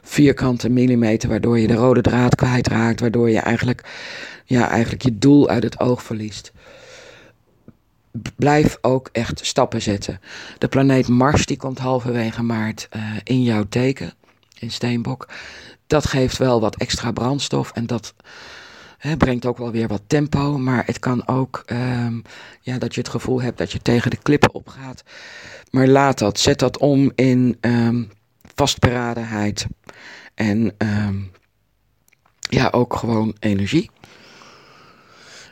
vierkante 0.02 0.68
millimeter, 0.68 1.28
waardoor 1.28 1.58
je 1.58 1.66
de 1.66 1.74
rode 1.74 2.00
draad 2.00 2.34
kwijtraakt. 2.34 3.00
Waardoor 3.00 3.30
je 3.30 3.38
eigenlijk, 3.38 3.88
ja, 4.44 4.68
eigenlijk 4.68 5.02
je 5.02 5.18
doel 5.18 5.48
uit 5.48 5.62
het 5.62 5.80
oog 5.80 6.02
verliest. 6.02 6.52
Blijf 8.36 8.78
ook 8.80 9.08
echt 9.12 9.46
stappen 9.46 9.82
zetten. 9.82 10.20
De 10.58 10.68
planeet 10.68 11.08
Mars 11.08 11.46
die 11.46 11.56
komt 11.56 11.78
halverwege 11.78 12.42
maart 12.42 12.88
uh, 12.96 13.02
in 13.24 13.42
jouw 13.42 13.64
teken, 13.68 14.12
in 14.58 14.70
Steenbok. 14.70 15.28
Dat 15.86 16.06
geeft 16.06 16.38
wel 16.38 16.60
wat 16.60 16.76
extra 16.76 17.12
brandstof 17.12 17.70
en 17.72 17.86
dat 17.86 18.14
Brengt 19.14 19.46
ook 19.46 19.58
wel 19.58 19.70
weer 19.70 19.88
wat 19.88 20.02
tempo, 20.06 20.58
maar 20.58 20.86
het 20.86 20.98
kan 20.98 21.28
ook 21.28 21.62
um, 21.66 22.22
ja, 22.60 22.78
dat 22.78 22.94
je 22.94 23.00
het 23.00 23.10
gevoel 23.10 23.42
hebt 23.42 23.58
dat 23.58 23.72
je 23.72 23.82
tegen 23.82 24.10
de 24.10 24.16
klippen 24.22 24.54
opgaat. 24.54 25.02
Maar 25.70 25.86
laat 25.86 26.18
dat, 26.18 26.38
zet 26.38 26.58
dat 26.58 26.78
om 26.78 27.12
in 27.14 27.58
um, 27.60 28.10
vastberadenheid 28.54 29.66
en 30.34 30.74
um, 30.78 31.30
ja, 32.38 32.68
ook 32.70 32.96
gewoon 32.96 33.36
energie. 33.38 33.90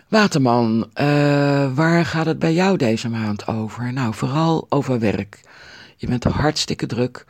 Waterman, 0.09 0.91
uh, 0.95 1.75
waar 1.75 2.05
gaat 2.05 2.27
het 2.27 2.39
bij 2.39 2.53
jou 2.53 2.77
deze 2.77 3.09
maand 3.09 3.47
over? 3.47 3.93
Nou, 3.93 4.15
vooral 4.15 4.67
over 4.69 4.99
werk. 4.99 5.41
Je 5.97 6.07
bent 6.07 6.25
hartstikke 6.25 6.87
druk, 6.87 7.25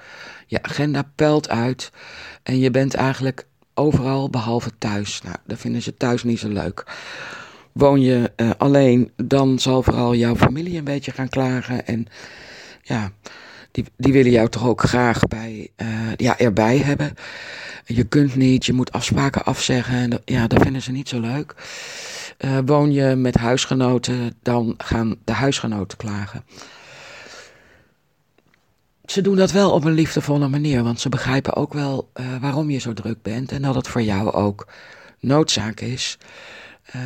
je 0.46 0.62
agenda 0.62 1.10
pelt 1.14 1.48
uit 1.48 1.92
en 2.42 2.58
je 2.58 2.70
bent 2.70 2.94
eigenlijk 2.94 3.46
overal 3.74 4.30
behalve 4.30 4.70
thuis. 4.78 5.22
Nou, 5.22 5.36
dat 5.46 5.58
vinden 5.58 5.82
ze 5.82 5.96
thuis 5.96 6.22
niet 6.22 6.38
zo 6.38 6.48
leuk. 6.48 6.84
Woon 7.72 8.00
je 8.00 8.32
uh, 8.36 8.50
alleen, 8.58 9.12
dan 9.16 9.58
zal 9.58 9.82
vooral 9.82 10.14
jouw 10.14 10.36
familie 10.36 10.78
een 10.78 10.84
beetje 10.84 11.12
gaan 11.12 11.28
klagen. 11.28 11.86
En 11.86 12.06
ja, 12.82 13.12
die, 13.70 13.84
die 13.96 14.12
willen 14.12 14.30
jou 14.30 14.48
toch 14.48 14.66
ook 14.66 14.82
graag 14.82 15.26
bij, 15.26 15.68
uh, 15.76 15.88
ja, 16.16 16.38
erbij 16.38 16.78
hebben. 16.78 17.14
Je 17.86 18.04
kunt 18.04 18.34
niet, 18.34 18.66
je 18.66 18.72
moet 18.72 18.92
afspraken 18.92 19.44
afzeggen. 19.44 19.94
En 19.94 20.20
ja, 20.24 20.46
dat 20.46 20.62
vinden 20.62 20.82
ze 20.82 20.92
niet 20.92 21.08
zo 21.08 21.20
leuk. 21.20 21.54
Uh, 22.38 22.58
woon 22.66 22.92
je 22.92 23.14
met 23.14 23.36
huisgenoten, 23.36 24.36
dan 24.42 24.74
gaan 24.78 25.16
de 25.24 25.32
huisgenoten 25.32 25.98
klagen. 25.98 26.44
Ze 29.04 29.20
doen 29.20 29.36
dat 29.36 29.52
wel 29.52 29.70
op 29.70 29.84
een 29.84 29.92
liefdevolle 29.92 30.48
manier, 30.48 30.82
want 30.82 31.00
ze 31.00 31.08
begrijpen 31.08 31.56
ook 31.56 31.72
wel 31.72 32.10
uh, 32.14 32.26
waarom 32.40 32.70
je 32.70 32.78
zo 32.78 32.92
druk 32.92 33.22
bent 33.22 33.52
en 33.52 33.62
dat 33.62 33.74
het 33.74 33.88
voor 33.88 34.02
jou 34.02 34.32
ook 34.32 34.68
noodzaak 35.20 35.80
is. 35.80 36.18
Uh, 36.96 37.02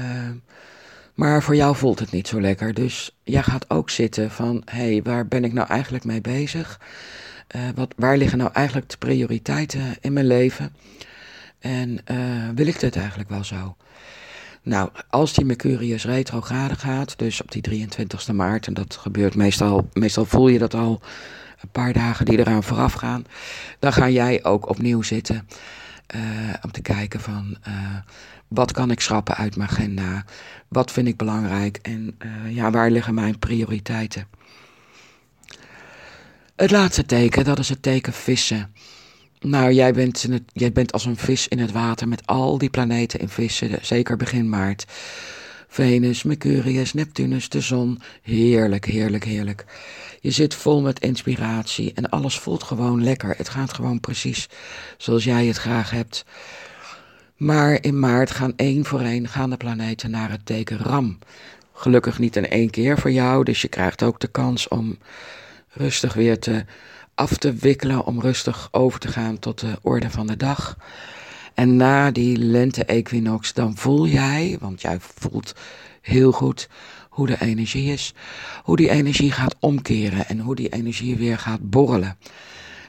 maar 1.15 1.43
voor 1.43 1.57
jou 1.57 1.77
voelt 1.77 1.99
het 1.99 2.11
niet 2.11 2.29
zo 2.29 2.41
lekker. 2.41 2.75
Dus 2.75 3.17
jij 3.25 3.43
gaat 3.43 3.71
ook 3.71 3.91
zitten 3.91 4.31
van: 4.31 4.63
hé, 4.65 4.93
hey, 4.93 5.03
waar 5.03 5.27
ben 5.27 5.45
ik 5.45 5.53
nou 5.53 5.69
eigenlijk 5.69 6.05
mee 6.05 6.21
bezig? 6.21 6.81
Uh, 7.57 7.63
wat, 7.75 7.95
waar 7.97 8.17
liggen 8.17 8.39
nou 8.39 8.51
eigenlijk 8.53 8.91
de 8.91 8.97
prioriteiten 8.97 9.97
in 10.01 10.13
mijn 10.13 10.27
leven? 10.27 10.75
En 11.59 11.99
uh, 12.11 12.17
wil 12.55 12.67
ik 12.67 12.81
dit 12.81 12.97
eigenlijk 12.97 13.29
wel 13.29 13.45
zo? 13.45 13.77
Nou, 14.63 14.91
als 15.11 15.33
die 15.33 15.45
Mercurius 15.45 16.05
retrograde 16.05 16.75
gaat, 16.75 17.19
dus 17.19 17.43
op 17.43 17.51
die 17.51 17.87
23e 17.89 18.35
maart, 18.35 18.67
en 18.67 18.75
dat 18.75 18.97
gebeurt 18.97 19.35
meestal, 19.35 19.89
meestal 19.93 20.25
voel 20.25 20.49
je 20.49 20.59
dat 20.59 20.75
al 20.75 21.01
een 21.61 21.71
paar 21.73 21.93
dagen 21.93 22.25
die 22.25 22.39
eraan 22.39 22.63
vooraf 22.63 22.93
gaan, 22.93 23.25
dan 23.79 23.93
ga 23.93 24.09
jij 24.09 24.45
ook 24.45 24.69
opnieuw 24.69 25.03
zitten 25.03 25.49
uh, 26.15 26.21
om 26.63 26.71
te 26.71 26.83
kijken 26.83 27.21
van 27.21 27.57
wat 28.49 28.73
kan 28.73 28.91
ik 28.91 29.01
schrappen 29.01 29.37
uit 29.37 29.57
mijn 29.57 29.71
agenda? 29.71 30.25
Wat 30.69 30.93
vind 30.93 31.09
ik 31.09 31.17
belangrijk? 31.17 31.79
En 31.83 32.17
uh, 32.25 32.55
ja, 32.55 32.71
waar 32.71 32.91
liggen 32.91 33.15
mijn 33.15 33.39
prioriteiten? 33.39 34.27
Het 36.57 36.71
laatste 36.71 37.07
teken, 37.07 37.45
dat 37.45 37.59
is 37.59 37.69
het 37.69 37.83
teken 37.83 38.13
vissen. 38.13 38.75
Nou, 39.41 39.73
jij 39.73 39.93
bent, 39.93 40.23
het, 40.23 40.43
jij 40.53 40.73
bent 40.73 40.93
als 40.93 41.05
een 41.05 41.17
vis 41.17 41.49
in 41.49 41.59
het 41.59 41.73
water 41.73 42.09
met 42.09 42.27
al 42.27 42.59
die 42.59 42.71
planeten 42.71 43.21
in 43.21 43.29
vissen, 43.29 43.79
zeker 43.83 44.17
begin 44.17 44.49
maart. 44.49 44.87
Venus, 45.69 46.23
Mercurius, 46.23 46.93
Neptunus, 46.93 47.49
de 47.49 47.61
zon. 47.61 48.01
Heerlijk, 48.23 48.85
heerlijk, 48.85 49.25
heerlijk. 49.25 49.65
Je 50.21 50.31
zit 50.31 50.55
vol 50.55 50.81
met 50.81 51.01
inspiratie 51.01 51.93
en 51.95 52.09
alles 52.09 52.39
voelt 52.39 52.63
gewoon 52.63 53.05
lekker. 53.05 53.35
Het 53.37 53.49
gaat 53.49 53.73
gewoon 53.73 54.01
precies 54.01 54.49
zoals 54.97 55.25
jij 55.25 55.47
het 55.47 55.57
graag 55.57 55.91
hebt. 55.91 56.25
Maar 57.37 57.79
in 57.81 57.99
maart 57.99 58.31
gaan 58.31 58.53
één 58.57 58.85
voor 58.85 59.01
één 59.01 59.29
gaan 59.29 59.51
de 59.51 59.57
planeten 59.57 60.11
naar 60.11 60.31
het 60.31 60.47
teken 60.47 60.79
Ram. 60.79 61.19
Gelukkig 61.73 62.19
niet 62.19 62.37
in 62.37 62.49
één 62.49 62.71
keer 62.71 62.99
voor 62.99 63.11
jou, 63.11 63.45
dus 63.45 63.63
je 63.63 63.69
krijgt 63.69 64.03
ook 64.03 64.21
de 64.21 64.29
kans 64.29 64.69
om 64.69 64.99
rustig 65.69 66.15
weer 66.15 66.39
te 66.39 66.65
af 67.15 67.37
te 67.37 67.53
wikkelen, 67.53 68.05
om 68.05 68.21
rustig 68.21 68.69
over 68.71 69.01
te 69.01 69.09
gaan 69.09 69.39
tot 69.39 69.61
de 69.61 69.79
orde 69.83 70.11
van 70.11 70.27
de 70.27 70.37
dag. 70.37 70.77
En 71.59 71.77
na 71.77 72.11
die 72.11 72.37
lente-equinox, 72.37 73.53
dan 73.53 73.77
voel 73.77 74.07
jij, 74.07 74.57
want 74.61 74.81
jij 74.81 74.97
voelt 75.01 75.55
heel 76.01 76.33
goed 76.33 76.69
hoe 77.09 77.27
de 77.27 77.41
energie 77.41 77.93
is, 77.93 78.15
hoe 78.63 78.77
die 78.77 78.91
energie 78.91 79.33
gaat 79.33 79.57
omkeren 79.61 80.27
en 80.27 80.39
hoe 80.39 80.55
die 80.55 80.69
energie 80.69 81.17
weer 81.17 81.39
gaat 81.39 81.71
borrelen. 81.71 82.19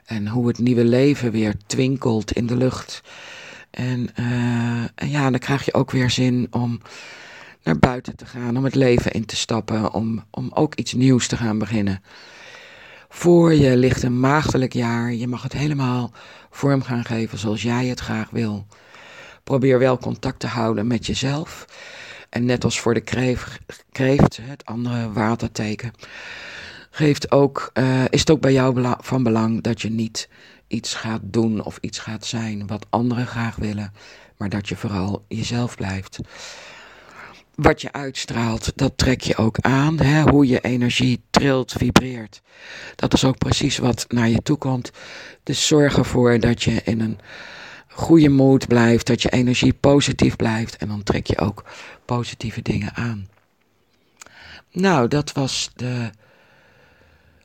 En 0.05 0.27
hoe 0.27 0.47
het 0.47 0.57
nieuwe 0.57 0.83
leven 0.83 1.31
weer 1.31 1.53
twinkelt 1.65 2.31
in 2.31 2.47
de 2.47 2.57
lucht. 2.57 3.01
En, 3.71 4.15
en 4.95 5.09
ja, 5.09 5.29
dan 5.29 5.39
krijg 5.39 5.65
je 5.65 5.73
ook 5.73 5.91
weer 5.91 6.09
zin 6.09 6.47
om 6.51 6.81
naar 7.63 7.79
buiten 7.79 8.15
te 8.15 8.25
gaan, 8.25 8.57
om 8.57 8.63
het 8.63 8.75
leven 8.75 9.11
in 9.11 9.25
te 9.25 9.35
stappen, 9.35 9.93
om, 9.93 10.23
om 10.29 10.51
ook 10.53 10.75
iets 10.75 10.93
nieuws 10.93 11.27
te 11.27 11.37
gaan 11.37 11.57
beginnen. 11.57 12.01
Voor 13.09 13.53
je 13.53 13.77
ligt 13.77 14.03
een 14.03 14.19
maagdelijk 14.19 14.73
jaar. 14.73 15.13
Je 15.13 15.27
mag 15.27 15.43
het 15.43 15.53
helemaal 15.53 16.11
vorm 16.49 16.81
gaan 16.81 17.05
geven 17.05 17.37
zoals 17.37 17.61
jij 17.61 17.85
het 17.85 17.99
graag 17.99 18.29
wil. 18.29 18.65
Probeer 19.43 19.79
wel 19.79 19.97
contact 19.97 20.39
te 20.39 20.47
houden 20.47 20.87
met 20.87 21.05
jezelf. 21.05 21.65
En 22.29 22.45
net 22.45 22.63
als 22.63 22.79
voor 22.79 22.93
de 22.93 23.01
kreef, 23.01 23.59
kreeft, 23.91 24.39
het 24.41 24.65
andere 24.65 25.11
waterteken, 25.11 25.91
geeft 26.89 27.31
ook, 27.31 27.69
uh, 27.73 28.03
is 28.09 28.19
het 28.19 28.29
ook 28.29 28.41
bij 28.41 28.53
jou 28.53 28.95
van 28.99 29.23
belang 29.23 29.61
dat 29.61 29.81
je 29.81 29.89
niet 29.89 30.29
iets 30.67 30.93
gaat 30.95 31.21
doen 31.23 31.63
of 31.63 31.77
iets 31.81 31.99
gaat 31.99 32.25
zijn 32.25 32.67
wat 32.67 32.85
anderen 32.89 33.27
graag 33.27 33.55
willen, 33.55 33.93
maar 34.37 34.49
dat 34.49 34.69
je 34.69 34.75
vooral 34.75 35.25
jezelf 35.27 35.75
blijft. 35.75 36.19
Wat 37.61 37.81
je 37.81 37.91
uitstraalt, 37.91 38.71
dat 38.75 38.97
trek 38.97 39.21
je 39.21 39.35
ook 39.35 39.57
aan. 39.59 39.99
Hè? 39.99 40.21
Hoe 40.21 40.47
je 40.47 40.59
energie 40.59 41.21
trilt, 41.29 41.71
vibreert. 41.71 42.41
Dat 42.95 43.13
is 43.13 43.23
ook 43.23 43.37
precies 43.37 43.77
wat 43.77 44.05
naar 44.07 44.29
je 44.29 44.41
toe 44.41 44.57
komt. 44.57 44.91
Dus 45.43 45.67
zorg 45.67 45.97
ervoor 45.97 46.39
dat 46.39 46.63
je 46.63 46.81
in 46.83 46.99
een 47.01 47.19
goede 47.87 48.29
moed 48.29 48.67
blijft, 48.67 49.07
dat 49.07 49.21
je 49.21 49.29
energie 49.29 49.73
positief 49.73 50.35
blijft 50.35 50.77
en 50.77 50.87
dan 50.87 51.03
trek 51.03 51.27
je 51.27 51.37
ook 51.37 51.63
positieve 52.05 52.61
dingen 52.61 52.95
aan. 52.95 53.27
Nou, 54.71 55.07
dat 55.07 55.31
was 55.31 55.71
de 55.75 56.09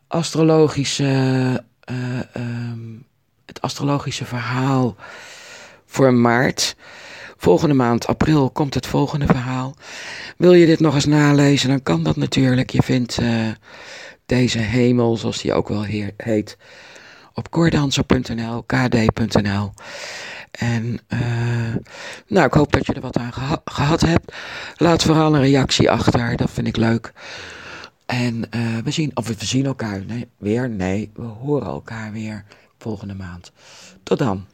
astrologische 0.07 1.65
uh, 1.91 2.21
um, 2.37 3.07
het 3.45 3.61
astrologische 3.61 4.25
verhaal 4.25 4.97
voor 5.87 6.15
maart. 6.15 6.77
Volgende 7.45 7.75
maand, 7.75 8.07
april, 8.07 8.51
komt 8.51 8.75
het 8.75 8.87
volgende 8.87 9.27
verhaal. 9.27 9.75
Wil 10.37 10.53
je 10.53 10.67
dit 10.67 10.81
nog 10.81 10.95
eens 10.95 11.05
nalezen, 11.05 11.69
dan 11.69 11.83
kan 11.83 12.03
dat 12.03 12.17
natuurlijk. 12.17 12.71
Je 12.71 12.83
vindt 12.83 13.21
uh, 13.21 13.49
deze 14.27 14.59
hemel, 14.59 15.17
zoals 15.17 15.43
die 15.43 15.53
ook 15.53 15.69
wel 15.69 15.83
heet, 16.17 16.57
op 17.35 17.51
koordanser.nl, 17.51 18.63
kd.nl. 18.63 19.73
En 20.51 20.99
uh, 21.09 21.75
nou, 22.27 22.47
ik 22.47 22.53
hoop 22.53 22.73
dat 22.73 22.87
je 22.87 22.93
er 22.93 23.01
wat 23.01 23.19
aan 23.19 23.33
geha 23.33 23.61
gehad 23.65 24.01
hebt. 24.01 24.33
Laat 24.77 25.03
vooral 25.03 25.35
een 25.35 25.41
reactie 25.41 25.91
achter, 25.91 26.37
dat 26.37 26.51
vind 26.51 26.67
ik 26.67 26.77
leuk. 26.77 27.13
En 28.07 28.37
uh, 28.37 28.79
we 28.85 28.91
zien, 28.91 29.11
of 29.15 29.27
we 29.29 29.35
zien 29.39 29.67
elkaar 29.67 30.05
nee, 30.05 30.29
weer, 30.39 30.71
nee, 30.71 31.11
we 31.15 31.23
horen 31.23 31.67
elkaar 31.67 32.13
weer 32.13 32.45
volgende 32.79 33.15
maand. 33.15 33.53
Tot 34.03 34.19
dan. 34.19 34.45